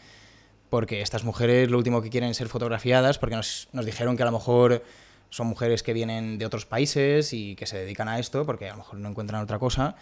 porque 0.70 1.02
estas 1.02 1.24
mujeres 1.24 1.70
lo 1.70 1.78
último 1.78 2.02
que 2.02 2.10
quieren 2.10 2.32
es 2.32 2.38
ser 2.38 2.50
fotografiadas, 2.50 3.20
porque 3.20 3.36
nos, 3.36 3.70
nos 3.72 3.86
dijeron 3.86 4.18
que 4.18 4.24
a 4.24 4.26
lo 4.26 4.32
mejor 4.32 4.84
son 5.30 5.48
mujeres 5.48 5.84
que 5.84 5.94
vienen 5.94 6.38
de 6.38 6.46
otros 6.46 6.66
países 6.66 7.34
y 7.34 7.56
que 7.56 7.66
se 7.66 7.78
dedican 7.78 8.08
a 8.08 8.20
esto 8.20 8.46
porque 8.46 8.68
a 8.68 8.72
lo 8.72 8.78
mejor 8.78 9.00
no 9.00 9.10
encuentran 9.10 9.42
otra 9.42 9.60
cosa 9.60 9.96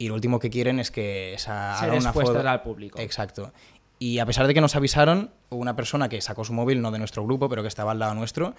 y 0.00 0.08
lo 0.08 0.14
último 0.14 0.38
que 0.38 0.48
quieren 0.48 0.80
es 0.80 0.90
que 0.90 1.34
esa 1.34 1.78
haga 1.78 1.92
una 1.92 2.14
foto 2.14 2.48
al 2.48 2.62
público. 2.62 2.98
Exacto. 2.98 3.52
Y 3.98 4.18
a 4.18 4.24
pesar 4.24 4.46
de 4.46 4.54
que 4.54 4.62
nos 4.62 4.74
avisaron, 4.74 5.30
hubo 5.50 5.60
una 5.60 5.76
persona 5.76 6.08
que 6.08 6.22
sacó 6.22 6.42
su 6.42 6.54
móvil, 6.54 6.80
no 6.80 6.90
de 6.90 6.98
nuestro 6.98 7.22
grupo, 7.22 7.50
pero 7.50 7.60
que 7.60 7.68
estaba 7.68 7.92
al 7.92 7.98
lado 7.98 8.14
nuestro, 8.14 8.54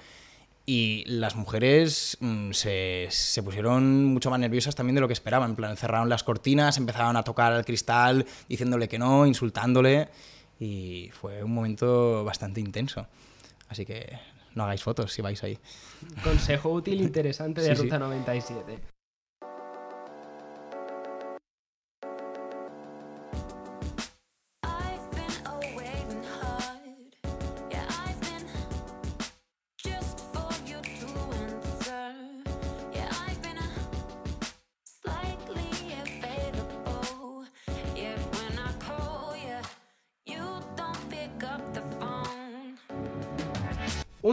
Y 0.67 1.03
las 1.07 1.35
mujeres 1.35 2.15
mm, 2.19 2.51
se, 2.51 3.07
se, 3.09 3.41
pusieron 3.41 4.05
mucho 4.05 4.29
más 4.29 4.39
nerviosas 4.39 4.75
también 4.75 4.93
de 4.93 5.01
lo 5.01 5.07
que 5.07 5.13
esperaban. 5.13 5.49
En 5.49 5.55
plan, 5.55 5.75
cerraron 5.77 6.09
las 6.09 6.23
cortinas, 6.23 6.77
empezaron 6.77 7.17
a 7.17 7.23
tocar 7.23 7.51
al 7.53 7.65
cristal, 7.65 8.27
diciéndole 8.47 8.87
que 8.87 8.99
no, 8.99 9.25
insultándole. 9.25 10.09
Y 10.59 11.09
fue 11.11 11.43
un 11.43 11.55
momento 11.55 12.23
bastante 12.23 12.61
intenso. 12.61 13.07
Así 13.67 13.83
que 13.83 14.19
no 14.55 14.63
hagáis 14.63 14.83
fotos 14.83 15.11
si 15.11 15.21
vais 15.21 15.43
ahí. 15.43 15.57
Consejo 16.23 16.69
útil 16.69 17.01
interesante 17.01 17.61
de 17.61 17.73
Ruta 17.73 17.99
97. 17.99 18.79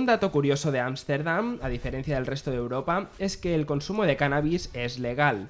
Dato 0.09 0.33
curioso 0.33 0.73
de 0.73 0.81
Ámsterdam, 0.81 1.59
a 1.63 1.69
diferencia 1.69 2.17
del 2.17 2.27
resto 2.27 2.51
de 2.51 2.57
Europa, 2.57 3.11
es 3.19 3.37
que 3.37 3.55
el 3.55 3.67
consumo 3.67 4.05
de 4.05 4.17
cannabis 4.17 4.71
es 4.73 4.99
legal. 4.99 5.49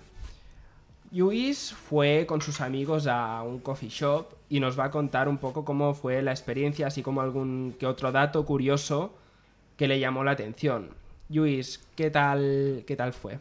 Luis 1.12 1.72
fue 1.72 2.26
con 2.26 2.42
sus 2.42 2.60
amigos 2.60 3.06
a 3.06 3.42
un 3.42 3.60
coffee 3.60 3.88
shop 3.88 4.26
y 4.50 4.60
nos 4.60 4.78
va 4.78 4.86
a 4.86 4.90
contar 4.90 5.28
un 5.28 5.38
poco 5.38 5.64
cómo 5.64 5.94
fue 5.94 6.20
la 6.22 6.32
experiencia, 6.32 6.88
así 6.88 7.02
como 7.02 7.22
algún 7.22 7.76
que 7.78 7.86
otro 7.86 8.12
dato 8.12 8.44
curioso 8.44 9.14
que 9.76 9.88
le 9.88 10.00
llamó 10.00 10.24
la 10.24 10.32
atención. 10.32 10.90
Luis, 11.30 11.80
¿qué 11.94 12.10
tal, 12.10 12.82
qué 12.86 12.96
tal 12.96 13.12
fue? 13.12 13.34
Eh, 13.34 13.38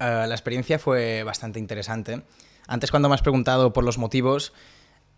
la 0.00 0.34
experiencia 0.34 0.78
fue 0.78 1.22
bastante 1.22 1.58
interesante. 1.58 2.22
Antes 2.66 2.90
cuando 2.90 3.08
me 3.08 3.14
has 3.14 3.22
preguntado 3.22 3.72
por 3.72 3.84
los 3.84 3.98
motivos, 3.98 4.52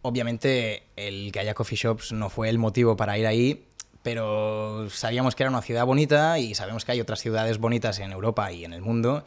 obviamente 0.03 0.83
el 0.95 1.33
que 1.33 1.41
haya 1.41 1.55
coffee 1.55 1.79
shops 1.79 2.13
no 2.13 2.29
fue 2.29 2.51
el 2.51 2.59
motivo 2.59 2.97
para 2.97 3.17
ir 3.19 3.27
ahí, 3.27 3.67
pero 4.07 4.88
sabíamos 4.88 5.35
que 5.35 5.42
era 5.42 5.51
una 5.51 5.62
ciudad 5.62 5.85
bonita 5.85 6.38
y 6.38 6.55
sabemos 6.55 6.85
que 6.85 6.92
hay 6.92 7.01
otras 7.01 7.19
ciudades 7.19 7.59
bonitas 7.59 7.99
en 7.99 8.12
Europa 8.12 8.53
y 8.53 8.64
en 8.64 8.73
el 8.73 8.81
mundo. 8.81 9.25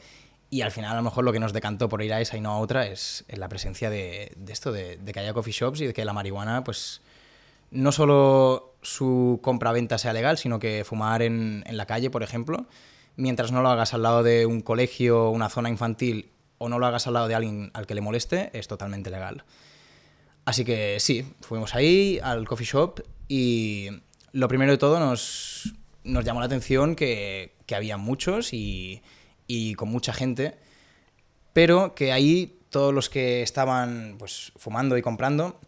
Y 0.50 0.62
al 0.62 0.72
final, 0.72 0.94
a 0.94 0.96
lo 0.96 1.02
mejor 1.02 1.26
lo 1.26 1.34
que 1.34 1.40
nos 1.42 1.52
decantó 1.52 1.90
por 1.90 2.02
ir 2.02 2.14
a 2.14 2.22
esa 2.22 2.38
y 2.38 2.40
no 2.40 2.52
a 2.52 2.60
otra 2.60 2.88
es, 2.88 3.26
la 3.28 3.50
presencia 3.50 3.90
de, 3.90 4.32
esto, 4.48 4.72
de, 4.72 4.98
que 5.12 5.20
haya 5.20 5.34
coffee 5.34 5.52
shops 5.52 5.82
y 5.82 5.88
de 5.88 5.92
que 5.94 6.06
la 6.06 6.14
marihuana, 6.14 6.64
pues, 6.64 7.02
no 7.72 7.92
solo 7.92 8.78
su 8.82 9.42
compra-venta 9.44 9.98
sea 9.98 10.14
legal, 10.14 10.38
sino 10.38 10.60
que 10.60 10.86
fumar 10.86 11.24
en, 11.24 11.62
en 11.68 11.76
la 11.76 11.86
calle, 11.86 12.10
por 12.10 12.24
ejemplo, 12.24 12.66
mientras 13.18 13.52
no 13.52 13.62
lo 13.62 13.68
hagas 13.68 13.94
al 13.94 14.04
lado 14.04 14.24
de 14.24 14.46
un 14.46 14.62
colegio, 14.62 15.30
una 15.30 15.50
zona 15.50 15.68
infantil, 15.68 16.32
o 16.58 16.70
no 16.70 16.80
lo 16.80 16.86
hagas 16.86 17.06
al 17.06 17.16
lado 17.16 17.28
de 17.28 17.36
alguien 17.36 17.70
al 17.74 17.86
que 17.86 17.96
le 17.96 18.02
moleste, 18.02 18.50
es 18.58 18.70
totalmente 18.70 19.10
legal. 19.10 19.44
Así 20.46 20.64
que 20.64 21.02
sí, 21.02 21.26
fuimos 21.42 21.76
ahí 21.76 22.22
al 22.24 22.48
coffee 22.48 22.66
shop 22.66 23.02
y 23.28 23.90
lo 24.32 24.48
primero 24.48 24.72
de 24.72 24.78
todo 24.78 25.00
nos, 25.00 25.74
nos 26.04 26.26
llamó 26.26 26.40
la 26.40 26.46
atención 26.46 26.96
que, 26.96 27.56
que 27.66 27.76
había 27.76 27.98
muchos 27.98 28.54
y, 28.54 29.02
y, 29.48 29.76
con 29.76 29.90
mucha 29.90 30.14
gente, 30.14 30.58
pero 31.54 31.96
que 31.96 32.12
ahí 32.12 32.60
todos 32.70 32.94
los 32.94 33.10
que 33.10 33.42
estaban 33.42 34.16
pues, 34.20 34.52
fumando 34.56 34.98
y 34.98 35.02
comprando 35.02 35.60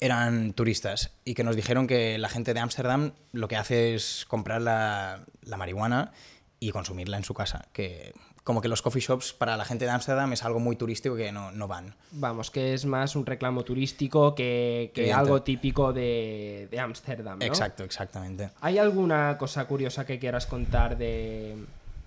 eran 0.00 0.52
turistas 0.52 1.12
y 1.24 1.34
que 1.34 1.42
nos 1.42 1.56
dijeron 1.56 1.86
que 1.86 2.18
la 2.18 2.28
gente 2.28 2.54
de 2.54 2.60
Ámsterdam 2.60 3.12
lo 3.32 3.48
que 3.48 3.56
hace 3.56 3.94
es 3.94 4.24
comprar 4.28 4.62
la, 4.62 5.24
la 5.42 5.56
marihuana 5.56 6.12
y 6.60 6.70
consumirla 6.70 7.16
en 7.16 7.24
su 7.24 7.34
casa, 7.34 7.68
que 7.72 8.14
como 8.48 8.62
que 8.62 8.68
los 8.68 8.80
coffee 8.80 9.02
shops 9.02 9.34
para 9.34 9.58
la 9.58 9.66
gente 9.66 9.84
de 9.84 9.90
Ámsterdam 9.90 10.32
es 10.32 10.42
algo 10.42 10.58
muy 10.58 10.74
turístico 10.74 11.14
que 11.14 11.30
no, 11.32 11.52
no, 11.52 11.68
van. 11.68 11.94
Vamos, 12.12 12.50
que 12.50 12.72
es 12.72 12.86
más 12.86 13.14
un 13.14 13.26
reclamo 13.26 13.62
turístico 13.62 14.34
que, 14.34 14.90
que 14.94 15.12
algo 15.12 15.42
típico 15.42 15.92
de 15.92 16.66
Ámsterdam. 16.80 17.40
¿no? 17.40 17.44
Exacto, 17.44 17.84
exactamente. 17.84 18.48
¿Hay 18.62 18.78
alguna 18.78 19.36
cosa 19.36 19.66
curiosa 19.66 20.06
que 20.06 20.18
quieras 20.18 20.46
contar 20.46 20.96
de, 20.96 21.56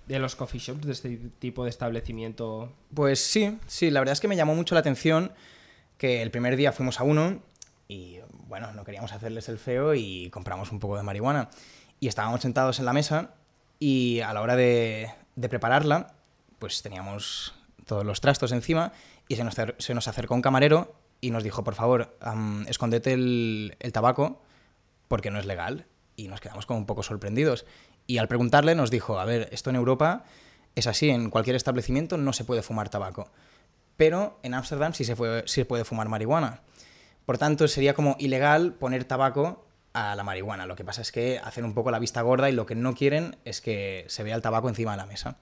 de 0.08 0.18
los 0.18 0.34
coffee 0.34 0.58
shops, 0.58 0.84
de 0.84 0.90
este 0.90 1.16
tipo 1.38 1.62
de 1.62 1.70
establecimiento? 1.70 2.72
Pues 2.92 3.20
sí, 3.20 3.60
sí, 3.68 3.92
la 3.92 4.00
verdad 4.00 4.14
es 4.14 4.20
que 4.20 4.26
me 4.26 4.34
llamó 4.34 4.56
mucho 4.56 4.74
la 4.74 4.80
atención 4.80 5.30
que 5.96 6.22
el 6.22 6.32
primer 6.32 6.56
día 6.56 6.72
fuimos 6.72 6.98
a 6.98 7.04
uno 7.04 7.38
y 7.86 8.18
bueno, 8.48 8.72
no 8.72 8.82
queríamos 8.82 9.12
hacerles 9.12 9.48
el 9.48 9.58
feo 9.58 9.94
y 9.94 10.28
compramos 10.30 10.72
un 10.72 10.80
poco 10.80 10.96
de 10.96 11.04
marihuana. 11.04 11.50
Y 12.00 12.08
estábamos 12.08 12.40
sentados 12.40 12.80
en 12.80 12.86
la 12.86 12.92
mesa 12.92 13.30
y 13.78 14.18
a 14.22 14.34
la 14.34 14.40
hora 14.42 14.56
de, 14.56 15.08
de 15.36 15.48
prepararla 15.48 16.14
pues 16.62 16.80
teníamos 16.80 17.54
todos 17.86 18.04
los 18.04 18.20
trastos 18.20 18.52
encima 18.52 18.92
y 19.26 19.34
se 19.34 19.42
nos, 19.42 19.56
se 19.78 19.94
nos 19.94 20.06
acercó 20.06 20.36
un 20.36 20.42
camarero 20.42 20.94
y 21.20 21.32
nos 21.32 21.42
dijo, 21.42 21.64
por 21.64 21.74
favor, 21.74 22.16
escondete 22.68 23.14
el, 23.14 23.74
tabaco 23.92 24.40
porque 25.08 25.32
no 25.32 25.40
es 25.40 25.46
legal. 25.46 25.86
Y 26.14 26.28
nos 26.28 26.40
quedamos 26.40 26.64
como 26.64 26.78
un 26.78 26.86
poco 26.86 27.02
sorprendidos. 27.02 27.66
Y 28.06 28.18
al 28.18 28.28
preguntarle 28.28 28.76
nos 28.76 28.92
dijo, 28.92 29.18
a 29.18 29.24
ver, 29.24 29.48
esto 29.50 29.70
en 29.70 29.76
Europa 29.76 30.22
es 30.76 30.86
así, 30.86 31.10
en 31.10 31.30
cualquier 31.30 31.56
establecimiento 31.56 32.16
no 32.16 32.32
se 32.32 32.44
puede 32.44 32.62
fumar 32.62 32.90
tabaco. 32.90 33.28
Pero 33.96 34.38
en 34.44 34.54
Ámsterdam 34.54 34.94
sí 34.94 35.04
se 35.04 35.64
puede 35.64 35.84
fumar 35.84 36.08
marihuana. 36.08 36.60
Por 37.26 37.38
tanto, 37.38 37.66
sería 37.66 37.94
como 37.94 38.14
ilegal 38.20 38.74
poner 38.74 39.02
tabaco 39.02 39.66
a 39.94 40.14
la 40.14 40.22
marihuana. 40.22 40.66
Lo 40.66 40.76
que 40.76 40.84
pasa 40.84 41.02
es 41.02 41.10
que 41.10 41.40
hacen 41.42 41.64
un 41.64 41.74
poco 41.74 41.90
la 41.90 41.98
vista 41.98 42.22
gorda 42.22 42.48
y 42.48 42.52
lo 42.52 42.66
que 42.66 42.76
no 42.76 42.94
quieren 42.94 43.36
es 43.44 43.60
que 43.60 44.04
se 44.06 44.22
vea 44.22 44.36
el 44.36 44.42
tabaco 44.42 44.68
encima 44.68 44.92
de 44.92 44.98
la 44.98 45.06
mesa. 45.06 45.38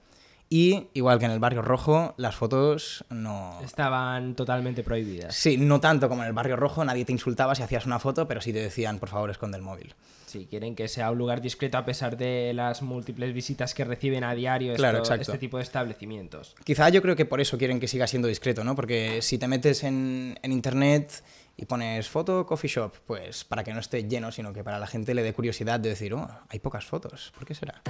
Y 0.52 0.88
igual 0.94 1.20
que 1.20 1.26
en 1.26 1.30
el 1.30 1.38
Barrio 1.38 1.62
Rojo, 1.62 2.12
las 2.16 2.34
fotos 2.34 3.04
no... 3.08 3.60
Estaban 3.62 4.34
totalmente 4.34 4.82
prohibidas. 4.82 5.32
Sí, 5.32 5.56
no 5.56 5.80
tanto 5.80 6.08
como 6.08 6.22
en 6.22 6.26
el 6.26 6.34
Barrio 6.34 6.56
Rojo, 6.56 6.84
nadie 6.84 7.04
te 7.04 7.12
insultaba 7.12 7.54
si 7.54 7.62
hacías 7.62 7.86
una 7.86 8.00
foto, 8.00 8.26
pero 8.26 8.40
sí 8.40 8.52
te 8.52 8.58
decían, 8.58 8.98
por 8.98 9.08
favor, 9.08 9.30
esconde 9.30 9.58
el 9.58 9.62
móvil. 9.62 9.94
Sí, 10.26 10.48
quieren 10.50 10.74
que 10.74 10.88
sea 10.88 11.12
un 11.12 11.18
lugar 11.18 11.40
discreto 11.40 11.78
a 11.78 11.84
pesar 11.84 12.16
de 12.16 12.50
las 12.52 12.82
múltiples 12.82 13.32
visitas 13.32 13.74
que 13.74 13.84
reciben 13.84 14.24
a 14.24 14.34
diario 14.34 14.74
este 14.74 15.38
tipo 15.38 15.58
de 15.58 15.62
establecimientos. 15.62 16.56
Quizá 16.64 16.88
yo 16.88 17.00
creo 17.00 17.14
que 17.14 17.26
por 17.26 17.40
eso 17.40 17.56
quieren 17.56 17.78
que 17.78 17.86
siga 17.86 18.08
siendo 18.08 18.26
discreto, 18.26 18.64
¿no? 18.64 18.74
Porque 18.74 19.22
si 19.22 19.38
te 19.38 19.46
metes 19.46 19.84
en, 19.84 20.36
en 20.42 20.50
internet 20.50 21.22
y 21.56 21.66
pones 21.66 22.08
foto 22.08 22.44
coffee 22.44 22.68
shop, 22.68 22.92
pues 23.06 23.44
para 23.44 23.62
que 23.62 23.72
no 23.72 23.78
esté 23.78 24.08
lleno, 24.08 24.32
sino 24.32 24.52
que 24.52 24.64
para 24.64 24.80
la 24.80 24.88
gente 24.88 25.14
le 25.14 25.22
dé 25.22 25.32
curiosidad 25.32 25.78
de 25.78 25.90
decir, 25.90 26.12
oh, 26.14 26.28
hay 26.48 26.58
pocas 26.58 26.84
fotos, 26.84 27.32
¿por 27.36 27.46
qué 27.46 27.54
será? 27.54 27.82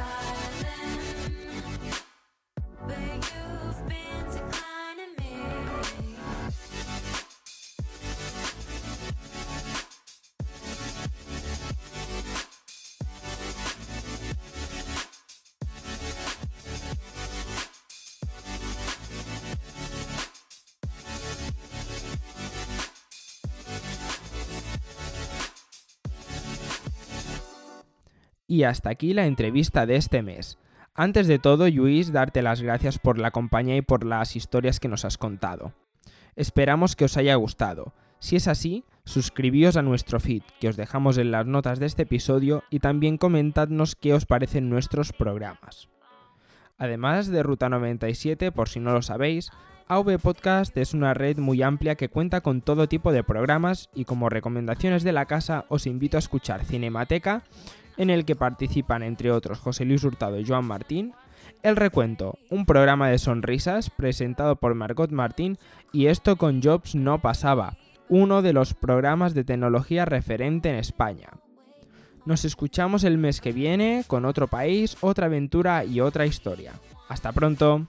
Y 28.50 28.64
hasta 28.64 28.90
aquí 28.90 29.14
la 29.14 29.26
entrevista 29.26 29.86
de 29.86 29.94
este 29.94 30.22
mes. 30.22 30.58
Antes 30.96 31.28
de 31.28 31.38
todo, 31.38 31.70
Luis, 31.70 32.10
darte 32.10 32.42
las 32.42 32.60
gracias 32.60 32.98
por 32.98 33.16
la 33.16 33.30
compañía 33.30 33.76
y 33.76 33.80
por 33.80 34.04
las 34.04 34.34
historias 34.34 34.80
que 34.80 34.88
nos 34.88 35.04
has 35.04 35.18
contado. 35.18 35.72
Esperamos 36.34 36.96
que 36.96 37.04
os 37.04 37.16
haya 37.16 37.36
gustado. 37.36 37.94
Si 38.18 38.34
es 38.34 38.48
así, 38.48 38.82
suscribíos 39.04 39.76
a 39.76 39.82
nuestro 39.82 40.18
feed, 40.18 40.42
que 40.58 40.68
os 40.68 40.76
dejamos 40.76 41.16
en 41.18 41.30
las 41.30 41.46
notas 41.46 41.78
de 41.78 41.86
este 41.86 42.02
episodio, 42.02 42.64
y 42.70 42.80
también 42.80 43.18
comentadnos 43.18 43.94
qué 43.94 44.14
os 44.14 44.26
parecen 44.26 44.68
nuestros 44.68 45.12
programas. 45.12 45.88
Además 46.76 47.28
de 47.28 47.44
Ruta 47.44 47.68
97, 47.68 48.50
por 48.50 48.68
si 48.68 48.80
no 48.80 48.92
lo 48.92 49.02
sabéis, 49.02 49.52
AV 49.92 50.20
Podcast 50.20 50.76
es 50.76 50.94
una 50.94 51.14
red 51.14 51.38
muy 51.38 51.62
amplia 51.62 51.96
que 51.96 52.08
cuenta 52.08 52.42
con 52.42 52.60
todo 52.60 52.88
tipo 52.88 53.10
de 53.10 53.24
programas 53.24 53.90
y 53.92 54.04
como 54.04 54.28
recomendaciones 54.28 55.02
de 55.02 55.10
la 55.10 55.26
casa 55.26 55.64
os 55.68 55.84
invito 55.84 56.16
a 56.16 56.20
escuchar 56.20 56.64
Cinemateca 56.64 57.42
en 57.96 58.08
el 58.08 58.24
que 58.24 58.36
participan 58.36 59.02
entre 59.02 59.32
otros 59.32 59.58
José 59.58 59.84
Luis 59.84 60.04
Hurtado 60.04 60.38
y 60.38 60.46
Joan 60.46 60.64
Martín, 60.64 61.12
El 61.64 61.74
Recuento, 61.74 62.38
un 62.50 62.66
programa 62.66 63.08
de 63.08 63.18
sonrisas 63.18 63.90
presentado 63.90 64.54
por 64.54 64.76
Margot 64.76 65.10
Martín 65.10 65.58
y 65.92 66.06
esto 66.06 66.36
con 66.36 66.62
Jobs 66.62 66.94
no 66.94 67.20
pasaba, 67.20 67.76
uno 68.08 68.42
de 68.42 68.52
los 68.52 68.74
programas 68.74 69.34
de 69.34 69.42
tecnología 69.42 70.04
referente 70.04 70.70
en 70.70 70.76
España. 70.76 71.30
Nos 72.24 72.44
escuchamos 72.44 73.02
el 73.02 73.18
mes 73.18 73.40
que 73.40 73.50
viene 73.50 74.04
con 74.06 74.24
otro 74.24 74.46
país, 74.46 74.96
otra 75.00 75.26
aventura 75.26 75.84
y 75.84 76.00
otra 76.00 76.26
historia. 76.26 76.74
Hasta 77.08 77.32
pronto. 77.32 77.88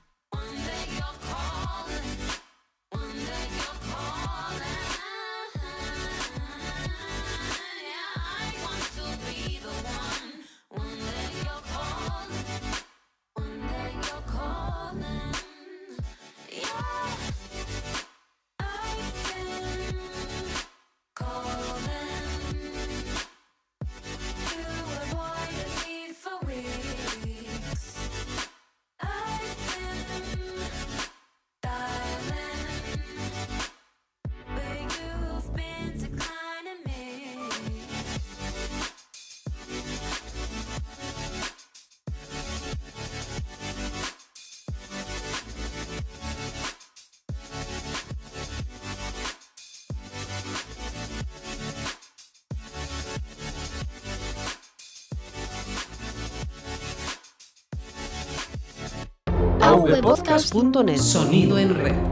avpodcast.net. 59.87 60.99
Sonido 60.99 61.57
en 61.57 61.75
red. 61.75 62.10